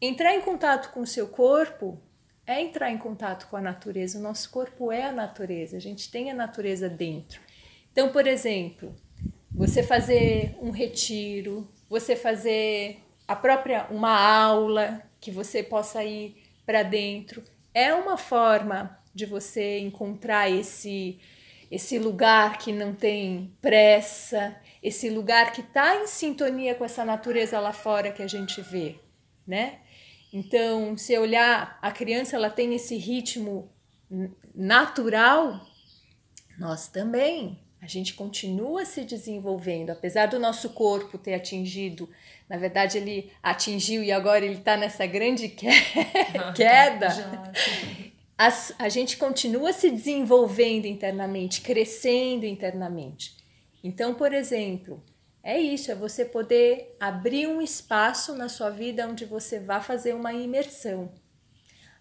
[0.00, 2.00] Entrar em contato com o seu corpo
[2.46, 4.18] é entrar em contato com a natureza.
[4.18, 7.40] O nosso corpo é a natureza, a gente tem a natureza dentro.
[7.92, 8.94] Então, por exemplo,
[9.50, 16.82] você fazer um retiro, você fazer a própria uma aula que você possa ir para
[16.82, 17.42] dentro,
[17.74, 21.20] é uma forma de você encontrar esse
[21.70, 27.58] esse lugar que não tem pressa, esse lugar que está em sintonia com essa natureza
[27.58, 28.96] lá fora que a gente vê,
[29.46, 29.78] né?
[30.30, 33.72] Então, se olhar a criança, ela tem esse ritmo
[34.54, 35.66] natural,
[36.58, 37.58] nós também.
[37.82, 42.08] A gente continua se desenvolvendo, apesar do nosso corpo ter atingido,
[42.48, 45.48] na verdade ele atingiu e agora ele está nessa grande
[46.54, 47.08] queda.
[48.38, 53.36] As, a gente continua se desenvolvendo internamente, crescendo internamente.
[53.82, 55.02] Então, por exemplo,
[55.42, 60.14] é isso, é você poder abrir um espaço na sua vida onde você vá fazer
[60.14, 61.12] uma imersão.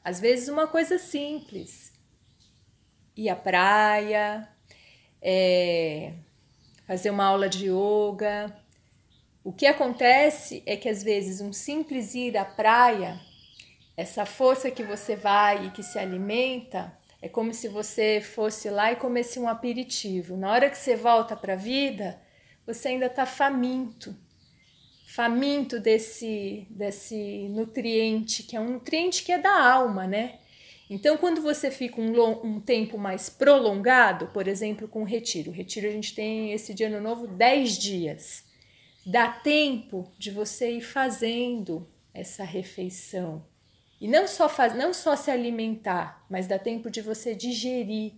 [0.04, 1.92] Às vezes uma coisa simples.
[3.18, 4.48] Ir à praia,
[5.22, 6.14] é,
[6.88, 8.56] fazer uma aula de yoga.
[9.44, 13.20] O que acontece é que às vezes um simples ir à praia,
[13.96, 18.92] essa força que você vai e que se alimenta, é como se você fosse lá
[18.92, 20.36] e comesse um aperitivo.
[20.36, 22.20] Na hora que você volta para a vida,
[22.66, 24.16] você ainda está faminto,
[25.06, 30.40] faminto desse, desse nutriente, que é um nutriente que é da alma, né?
[30.94, 35.54] Então, quando você fica um, um tempo mais prolongado, por exemplo, com o retiro, o
[35.54, 38.44] retiro a gente tem esse dia no novo 10 dias.
[39.06, 43.42] Dá tempo de você ir fazendo essa refeição.
[44.02, 48.12] E não só, faz, não só se alimentar, mas dá tempo de você digerir,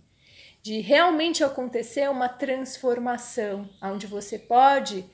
[0.60, 5.04] de realmente acontecer uma transformação, onde você pode,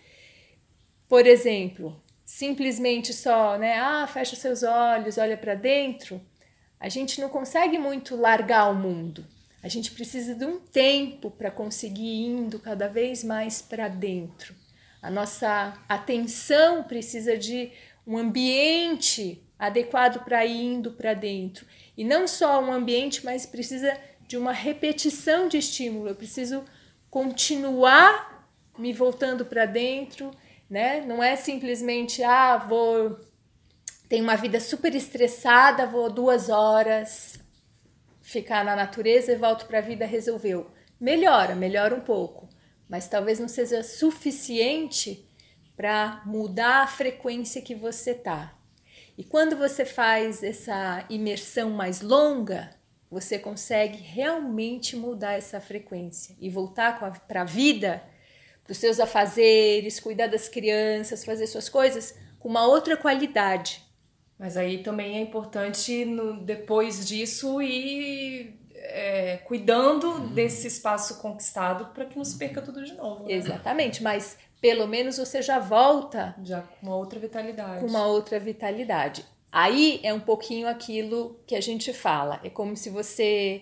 [1.06, 6.22] por exemplo, simplesmente só, né, ah, fecha seus olhos, olha para dentro,
[6.81, 9.24] a gente não consegue muito largar o mundo.
[9.62, 14.55] A gente precisa de um tempo para conseguir indo cada vez mais para dentro.
[15.03, 17.70] A nossa atenção precisa de
[18.07, 21.66] um ambiente adequado para ir indo para dentro.
[21.97, 23.95] E não só um ambiente, mas precisa
[24.26, 26.09] de uma repetição de estímulo.
[26.09, 26.64] Eu preciso
[27.11, 30.31] continuar me voltando para dentro,
[30.68, 31.03] né?
[31.03, 33.18] Não é simplesmente, ah, vou.
[34.11, 37.38] Tenho uma vida super estressada, vou duas horas
[38.20, 40.68] ficar na natureza e volto para a vida, resolveu.
[41.00, 42.48] Melhora, melhora um pouco,
[42.88, 45.24] mas talvez não seja suficiente
[45.76, 48.52] para mudar a frequência que você tá.
[49.16, 52.74] E quando você faz essa imersão mais longa,
[53.08, 56.98] você consegue realmente mudar essa frequência e voltar
[57.28, 58.02] para a vida,
[58.64, 63.88] para os seus afazeres, cuidar das crianças, fazer suas coisas com uma outra qualidade.
[64.41, 70.28] Mas aí também é importante, no, depois disso, ir é, cuidando uhum.
[70.28, 73.26] desse espaço conquistado para que não se perca tudo de novo.
[73.26, 73.34] Né?
[73.34, 76.34] Exatamente, mas pelo menos você já volta.
[76.43, 77.80] Já com uma outra vitalidade.
[77.80, 79.26] Com uma outra vitalidade.
[79.53, 82.41] Aí é um pouquinho aquilo que a gente fala.
[82.43, 83.61] É como se você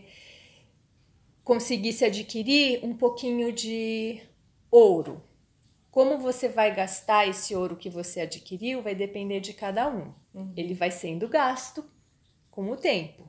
[1.42, 4.22] conseguisse adquirir um pouquinho de
[4.70, 5.20] ouro.
[5.98, 10.14] Como você vai gastar esse ouro que você adquiriu vai depender de cada um.
[10.32, 10.52] Uhum.
[10.56, 11.84] Ele vai sendo gasto
[12.52, 13.28] com o tempo,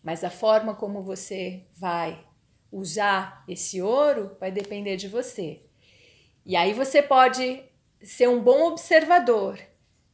[0.00, 2.24] mas a forma como você vai
[2.70, 5.62] usar esse ouro vai depender de você.
[6.46, 7.64] E aí você pode
[8.00, 9.58] ser um bom observador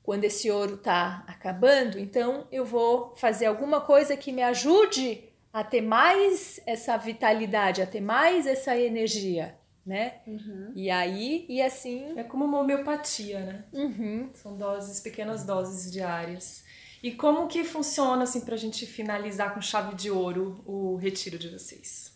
[0.02, 5.62] quando esse ouro está acabando, então eu vou fazer alguma coisa que me ajude a
[5.62, 10.20] ter mais essa vitalidade, a ter mais essa energia, né?
[10.26, 10.72] Uhum.
[10.74, 12.18] E aí, e assim.
[12.18, 13.64] É como uma homeopatia, né?
[13.72, 14.30] Uhum.
[14.34, 16.64] São doses, pequenas doses diárias.
[17.02, 21.48] E como que funciona, assim, pra gente finalizar com chave de ouro o retiro de
[21.48, 22.12] vocês?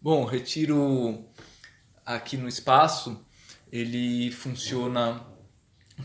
[0.00, 1.24] Bom, o retiro
[2.04, 3.24] aqui no espaço,
[3.70, 5.26] ele funciona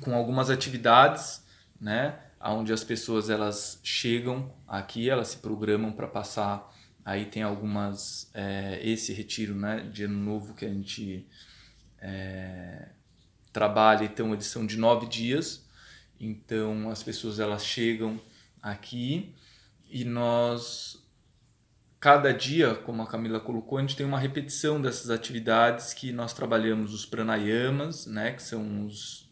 [0.02, 1.44] com algumas atividades,
[1.80, 2.20] né?
[2.42, 6.74] Onde as pessoas elas chegam aqui, elas se programam para passar.
[7.04, 9.82] Aí tem algumas é, esse retiro, né?
[9.92, 11.26] De ano novo que a gente
[12.00, 12.90] é,
[13.52, 15.66] trabalha, então eles são de nove dias.
[16.20, 18.20] Então as pessoas elas chegam
[18.62, 19.34] aqui
[19.90, 20.98] e nós
[22.00, 26.34] cada dia, como a Camila colocou, a gente tem uma repetição dessas atividades que nós
[26.34, 29.28] trabalhamos os pranayamas, né, que são os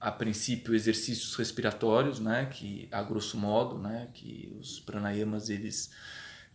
[0.00, 5.92] a princípio exercícios respiratórios, né, que a grosso modo, né, que os pranayamas eles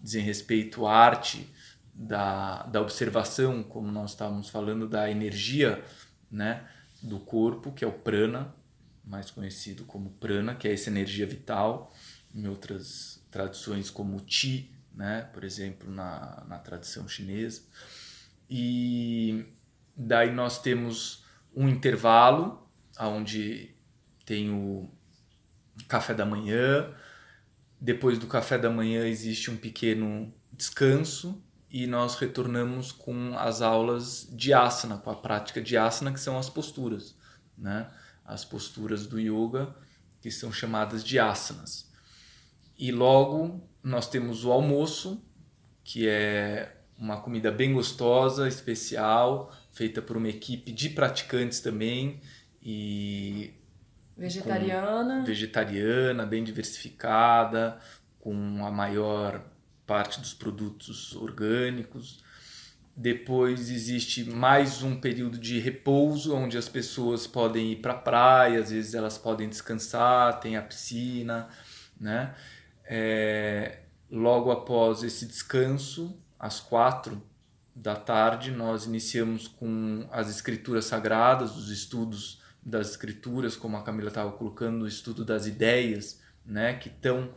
[0.01, 1.49] dizem respeito à arte
[1.93, 5.83] da, da observação, como nós estávamos falando da energia,
[6.29, 6.67] né,
[7.01, 8.53] do corpo, que é o prana,
[9.03, 11.93] mais conhecido como prana, que é essa energia vital,
[12.33, 17.63] em outras tradições como chi, né, por exemplo, na, na tradição chinesa.
[18.49, 19.45] E
[19.95, 21.25] daí nós temos
[21.55, 22.67] um intervalo
[22.99, 23.75] onde
[24.25, 24.89] tem o
[25.87, 26.93] café da manhã.
[27.79, 34.27] Depois do café da manhã existe um pequeno descanso e nós retornamos com as aulas
[34.31, 37.15] de asana, com a prática de asana, que são as posturas,
[37.57, 37.89] né?
[38.25, 39.75] As posturas do yoga,
[40.21, 41.91] que são chamadas de asanas.
[42.77, 45.21] E logo nós temos o almoço,
[45.83, 52.19] que é uma comida bem gostosa, especial, feita por uma equipe de praticantes também,
[52.61, 53.53] e
[54.17, 57.77] vegetariana, vegetariana, bem diversificada,
[58.19, 59.43] com a maior
[59.85, 62.23] parte dos produtos orgânicos.
[62.95, 68.59] Depois existe mais um período de repouso, onde as pessoas podem ir para a praia,
[68.59, 71.47] às vezes elas podem descansar, tem a piscina,
[71.99, 72.33] né?
[72.83, 77.21] É, logo após esse descanso, às quatro
[77.75, 84.09] da tarde, nós iniciamos com as escrituras sagradas, os estudos das escrituras, como a Camila
[84.09, 87.33] estava colocando, o estudo das ideias, né, que tão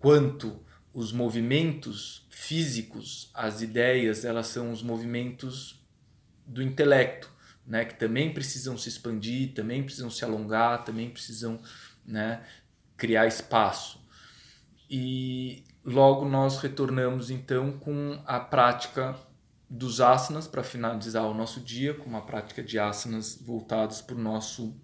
[0.00, 0.60] quanto
[0.92, 5.80] os movimentos físicos, as ideias, elas são os movimentos
[6.44, 7.30] do intelecto,
[7.64, 11.60] né, que também precisam se expandir, também precisam se alongar, também precisam,
[12.04, 12.44] né,
[12.96, 14.04] criar espaço.
[14.90, 19.16] E logo nós retornamos então com a prática
[19.68, 24.18] dos asanas para finalizar o nosso dia com uma prática de asanas voltados para o
[24.18, 24.74] nosso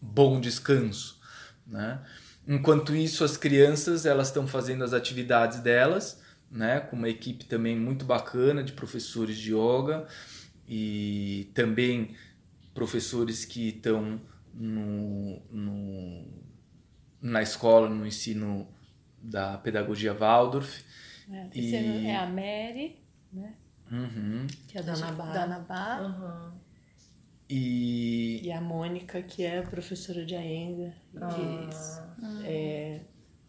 [0.00, 1.20] bom descanso,
[1.66, 2.02] né?
[2.46, 7.78] Enquanto isso, as crianças elas estão fazendo as atividades delas, né, com uma equipe também
[7.78, 10.06] muito bacana de professores de yoga
[10.66, 12.16] e também
[12.74, 14.20] professores que estão
[14.52, 16.24] no, no,
[17.20, 18.66] na escola, no ensino
[19.22, 20.82] da pedagogia Waldorf.
[21.30, 21.74] É, e...
[22.06, 22.99] é a Mary,
[23.32, 23.54] né?
[23.90, 24.46] Uhum.
[24.68, 25.32] Que é da Nabá.
[25.32, 26.00] Da Nabá.
[26.00, 26.58] Uhum.
[27.48, 28.40] E...
[28.46, 31.28] e a Mônica, que é professora de Aenga, Ah.
[31.28, 33.00] que é,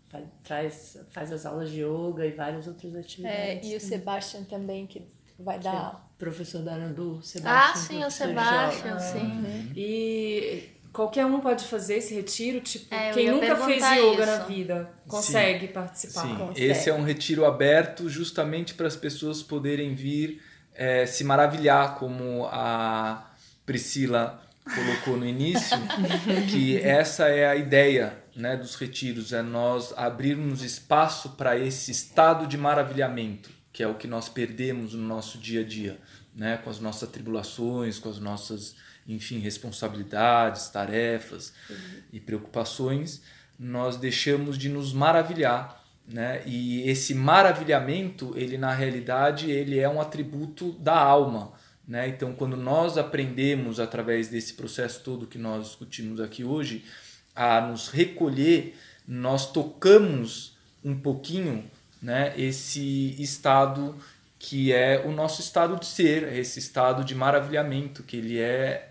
[0.06, 3.40] faz, traz, faz as aulas de yoga e várias outras atividades.
[3.40, 5.08] É, e o Sebastian também, que
[5.38, 6.12] vai que é dar.
[6.18, 7.76] professor da Anandu, Ah, Sebastian.
[8.00, 9.72] sim, o Sebastian, sim.
[9.76, 12.60] E qualquer um pode fazer esse retiro?
[12.62, 14.26] Tipo, É, quem nunca fez yoga isso.
[14.26, 16.22] na vida consegue participar.
[16.22, 16.66] Sim, consegue.
[16.66, 20.42] esse é um retiro aberto justamente para as pessoas poderem vir
[20.74, 23.30] eh, se maravilhar, como a
[23.66, 25.78] Priscila colocou no início,
[26.50, 32.48] que essa é a ideia né, dos retiros, é nós abrirmos espaço para esse estado
[32.48, 36.00] de maravilhamento, que é o que nós perdemos no nosso dia a dia,
[36.36, 38.76] né, com as nossas tribulações, com as nossas,
[39.08, 41.54] enfim, responsabilidades, tarefas
[42.12, 43.22] e preocupações,
[43.58, 46.42] nós deixamos de nos maravilhar, né?
[46.46, 51.54] E esse maravilhamento, ele na realidade, ele é um atributo da alma,
[51.88, 52.08] né?
[52.08, 56.86] Então, quando nós aprendemos através desse processo todo que nós discutimos aqui hoje,
[57.36, 58.76] a nos recolher,
[59.08, 61.70] nós tocamos um pouquinho,
[62.02, 63.96] né, esse estado
[64.40, 68.91] que é o nosso estado de ser, esse estado de maravilhamento, que ele é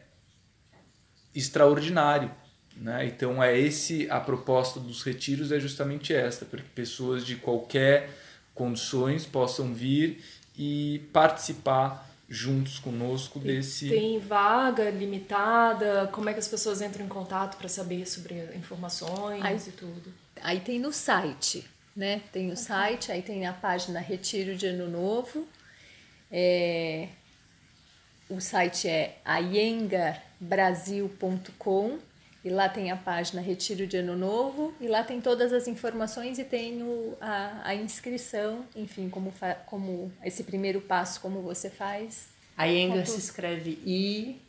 [1.35, 2.31] extraordinário.
[2.77, 3.07] Né?
[3.07, 8.11] Então é esse a proposta dos retiros é justamente esta, para que pessoas de qualquer
[8.55, 10.25] condições possam vir
[10.57, 16.09] e participar juntos conosco desse Tem vaga limitada?
[16.13, 20.15] Como é que as pessoas entram em contato para saber sobre informações Aí- e tudo?
[20.41, 22.23] Aí tem no site, né?
[22.33, 25.47] Tem o site, aí tem a página Retiro de Ano Novo.
[26.31, 27.09] É,
[28.29, 29.19] o site é
[30.41, 31.99] ayengarbrasil.com
[32.43, 36.39] e lá tem a página Retiro de Ano Novo e lá tem todas as informações
[36.39, 41.69] e tem o, a, a inscrição, enfim, como, fa- como esse primeiro passo, como você
[41.69, 42.29] faz.
[42.57, 44.41] A Yenga Contu- se escreve I-Y-E-N-G-A-R.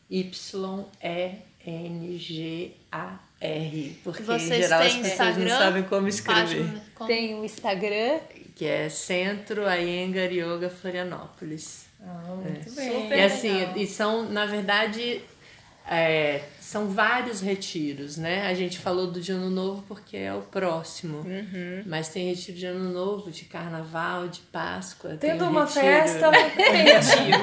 [4.04, 5.44] Porque Vocês em geral as pessoas Instagram?
[5.50, 6.42] não sabem como escrever.
[6.44, 8.20] Página, como- Tem o Instagram,
[8.56, 11.86] Que é Centro Ayengar Yoga Florianópolis.
[12.04, 13.78] Ah, muito Super E assim, legal.
[13.78, 15.22] e são, na verdade,
[15.94, 18.48] é, são vários retiros, né?
[18.48, 21.26] A gente falou do de Ano Novo porque é o próximo.
[21.86, 25.18] Mas tem retiro de Ano Novo, de Carnaval, de Páscoa.
[25.18, 27.40] tem Tendo um uma retiro- festa, tem retiro.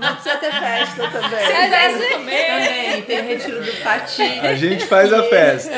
[0.00, 1.46] Não precisa ter festa também.
[1.46, 2.46] festa também.
[2.46, 4.22] Também, tem o retiro do Pati.
[4.22, 5.70] A gente faz a festa.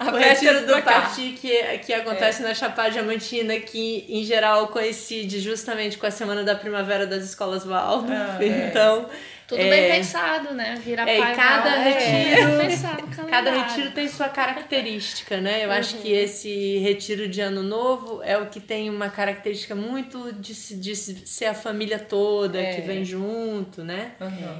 [0.00, 0.82] O festa retiro do.
[0.82, 6.44] Pati que, que acontece na Chapada Diamantina, que em geral coincide justamente com a Semana
[6.44, 8.38] da Primavera das Escolas Waldorf.
[8.44, 9.08] então,
[9.48, 10.74] Tudo é, bem pensado, né?
[10.84, 15.64] Vira É, e pai cada Val, retiro- bem pensado Cada retiro tem sua característica, né?
[15.64, 20.32] Eu acho que esse retiro de ano novo é o que tem uma característica muito
[20.32, 24.12] de, se- de se- ser a família toda que vem junto, né?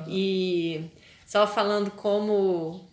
[0.09, 0.85] E
[1.27, 2.89] só falando como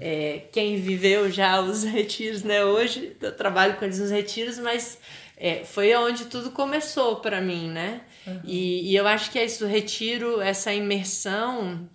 [0.00, 2.64] é, quem viveu já os retiros, né?
[2.64, 4.98] Hoje eu trabalho com eles nos retiros, mas
[5.38, 8.02] é, foi onde tudo começou para mim, né?
[8.44, 11.88] E, e eu acho que é isso, o retiro, essa imersão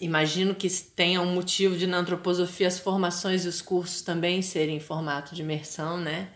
[0.00, 4.76] Imagino que tenha um motivo de na antroposofia as formações e os cursos também serem
[4.76, 6.30] em formato de imersão, né?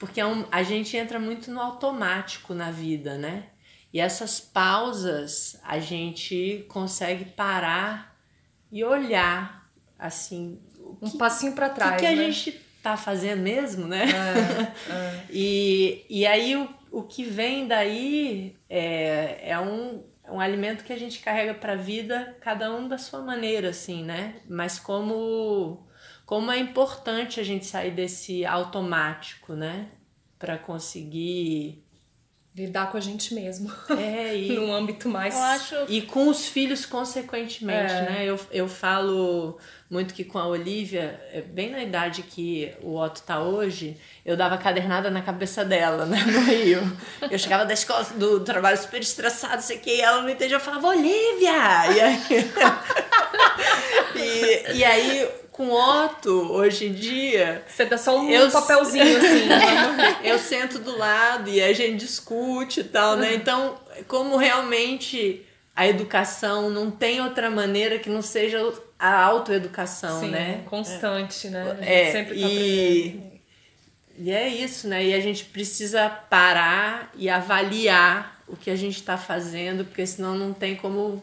[0.00, 3.44] Porque é um, a gente entra muito no automático na vida, né?
[3.92, 8.18] E essas pausas a gente consegue parar
[8.72, 12.32] e olhar, assim, o Um que, passinho para o trás, que, que a né?
[12.32, 14.04] gente tá fazendo mesmo, né?
[14.90, 20.92] É, E, e aí o, o que vem daí é, é um, um alimento que
[20.92, 24.36] a gente carrega para a vida, cada um da sua maneira, assim, né?
[24.48, 25.86] Mas como,
[26.26, 29.88] como é importante a gente sair desse automático, né?
[30.38, 31.83] Para conseguir.
[32.56, 33.72] Lidar com a gente mesmo.
[33.98, 35.34] É, e, Num âmbito mais.
[35.34, 38.02] Eu acho e com os filhos, consequentemente, É.
[38.02, 38.24] né?
[38.24, 39.58] Eu, eu falo
[39.90, 44.36] muito que com a Olivia, é, bem na idade que o Otto tá hoje, eu
[44.36, 46.22] dava cadernada na cabeça dela, né?
[46.24, 46.96] No Rio.
[47.30, 50.60] Eu chegava da escola, do trabalho super estressado, sei que, e ela não entendia, eu
[50.60, 51.92] falava, Olivia!
[51.92, 52.20] E aí,
[54.16, 59.04] e, e aí com o Otto, hoje em dia, Você dá só um Eu- papelzinho
[59.18, 59.46] assim.
[60.24, 63.34] eu sento do lado e a gente discute e tal, né?
[63.34, 63.78] Então,
[64.08, 65.46] como realmente
[65.76, 68.58] a educação não tem outra maneira que não seja
[68.98, 70.62] a autoeducação, Sim, né?
[70.66, 71.62] constante, né?
[71.62, 72.64] A gente É, sempre tá aprendendo.
[72.64, 73.34] e
[74.26, 75.04] E é isso, né?
[75.04, 80.34] E a gente precisa parar e avaliar o que a gente está fazendo, porque senão
[80.36, 81.22] não tem como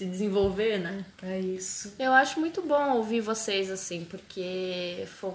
[0.00, 1.04] se desenvolver, né?
[1.22, 1.94] É isso.
[1.98, 5.32] Eu acho muito bom ouvir vocês assim, porque foi,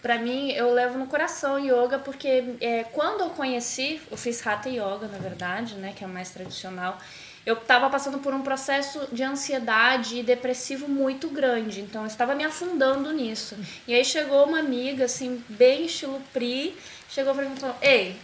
[0.00, 4.70] para mim eu levo no coração yoga porque é, quando eu conheci, eu fiz hatha
[4.70, 6.98] yoga na verdade, né, que é o mais tradicional.
[7.44, 12.34] Eu estava passando por um processo de ansiedade e depressivo muito grande, então eu estava
[12.34, 13.58] me afundando nisso.
[13.86, 16.74] E aí chegou uma amiga assim, bem estilo Pri,
[17.10, 18.16] chegou para mim e falou: "Ei,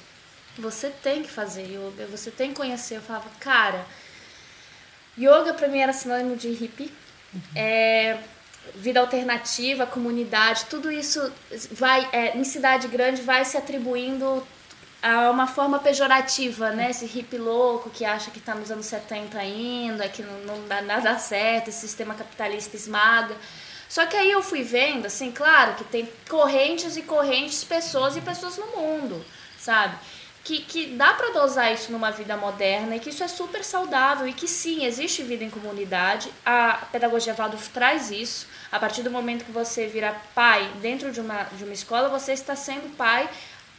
[0.57, 2.97] você tem que fazer yoga, você tem que conhecer".
[2.97, 3.85] Eu falava: "Cara,
[5.19, 6.93] Yoga para mim era sinônimo de hippie.
[7.35, 7.41] Uhum.
[7.55, 8.19] É,
[8.75, 11.33] vida alternativa, comunidade, tudo isso
[11.73, 14.47] vai é, em cidade grande vai se atribuindo
[15.03, 16.91] a uma forma pejorativa, né?
[16.91, 20.83] Esse hippie louco que acha que está nos anos 70 ainda, que não, não dá
[20.83, 23.37] nada certo, esse sistema capitalista esmaga.
[23.89, 28.21] Só que aí eu fui vendo, assim, claro que tem correntes e correntes, pessoas e
[28.21, 29.25] pessoas no mundo,
[29.59, 29.97] sabe?
[30.49, 34.27] Que, que dá para dosar isso numa vida moderna e que isso é super saudável
[34.27, 36.33] e que sim, existe vida em comunidade.
[36.45, 38.47] A pedagogia Waldorf traz isso.
[38.73, 42.33] A partir do momento que você vira pai dentro de uma, de uma escola, você
[42.33, 43.29] está sendo pai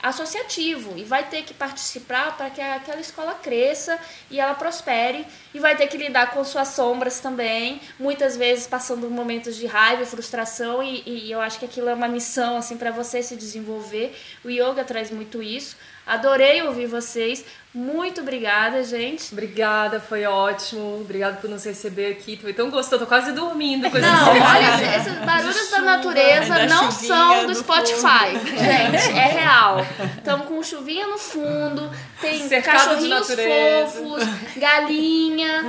[0.02, 4.00] associativo e vai ter que participar para que aquela escola cresça
[4.30, 9.10] e ela prospere e vai ter que lidar com suas sombras também, muitas vezes passando
[9.10, 12.92] momentos de raiva frustração e, e eu acho que aquilo é uma missão assim para
[12.92, 14.16] você se desenvolver.
[14.44, 15.76] O yoga traz muito isso.
[16.06, 17.46] Adorei ouvir vocês.
[17.72, 19.32] Muito obrigada, gente.
[19.32, 21.02] Obrigada, foi ótimo.
[21.02, 22.36] Obrigada por nos receber aqui.
[22.36, 27.46] Foi tão gostoso, tô quase dormindo com Não, olha, esses barulhos da natureza não são
[27.46, 28.32] do Spotify.
[28.34, 28.58] Fundo.
[28.58, 29.86] Gente, é real.
[30.18, 34.24] Estamos com chuvinha no fundo, tem Cercado cachorrinhos fofos,
[34.58, 35.64] galinha.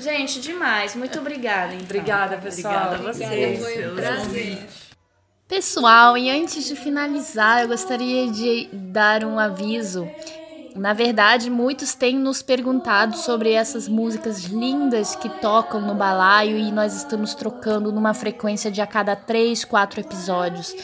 [0.00, 0.96] Gente, demais.
[0.96, 1.72] Muito obrigada.
[1.72, 1.84] Então.
[1.84, 2.94] Obrigada, pessoal.
[2.94, 3.60] Obrigada a vocês.
[3.60, 4.68] Foi um prazer.
[5.46, 10.08] Pessoal, e antes de finalizar, eu gostaria de dar um aviso.
[10.74, 16.72] Na verdade, muitos têm nos perguntado sobre essas músicas lindas que tocam no balaio e
[16.72, 20.74] nós estamos trocando numa frequência de a cada três, quatro episódios.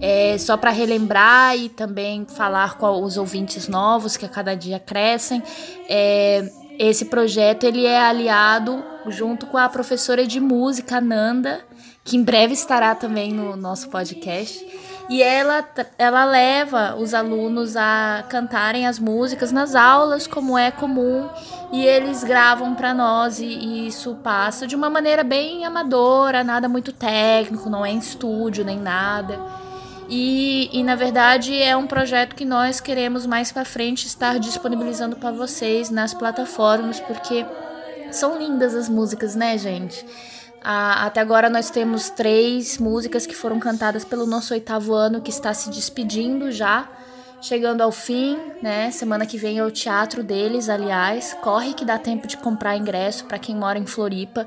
[0.00, 4.80] É, só para relembrar e também falar com os ouvintes novos que a cada dia
[4.80, 5.40] crescem,
[5.88, 6.50] é,
[6.80, 11.69] esse projeto ele é aliado junto com a professora de música Nanda
[12.10, 14.66] que em breve estará também no nosso podcast.
[15.08, 15.64] E ela,
[15.96, 21.28] ela leva os alunos a cantarem as músicas nas aulas, como é comum,
[21.70, 26.68] e eles gravam para nós, e, e, isso passa de uma maneira bem amadora, nada
[26.68, 29.38] muito técnico, não é em estúdio nem nada.
[30.08, 35.14] E, e na verdade é um projeto que nós queremos mais para frente estar disponibilizando
[35.14, 37.46] para vocês nas plataformas, porque
[38.10, 40.04] são lindas as músicas, né, gente?
[40.62, 45.54] Até agora nós temos três músicas que foram cantadas pelo nosso oitavo ano, que está
[45.54, 46.86] se despedindo já,
[47.40, 48.90] chegando ao fim, né?
[48.90, 51.34] Semana que vem é o teatro deles, aliás.
[51.40, 54.46] Corre que dá tempo de comprar ingresso para quem mora em Floripa.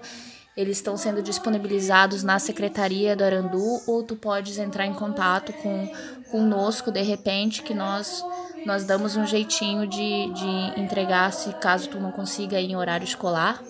[0.55, 5.91] Eles estão sendo disponibilizados na Secretaria do Arandu, ou tu podes entrar em contato com
[6.30, 8.24] conosco de repente, que nós
[8.66, 13.03] nós damos um jeitinho de, de entregar se caso tu não consiga ir em horário
[13.03, 13.61] escolar.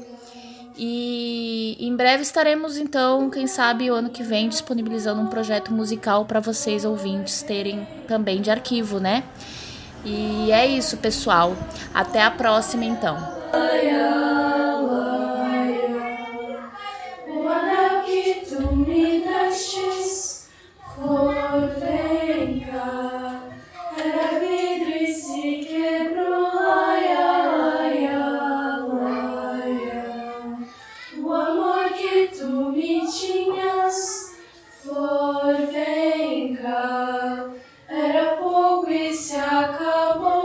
[0.76, 6.26] E em breve estaremos, então, quem sabe o ano que vem, disponibilizando um projeto musical
[6.26, 9.24] para vocês ouvintes terem também de arquivo, né?
[10.04, 11.56] E é isso, pessoal.
[11.94, 13.16] Até a próxima, então.
[34.94, 37.50] flor, vem cá.
[37.90, 40.43] Era pouco e se acabou.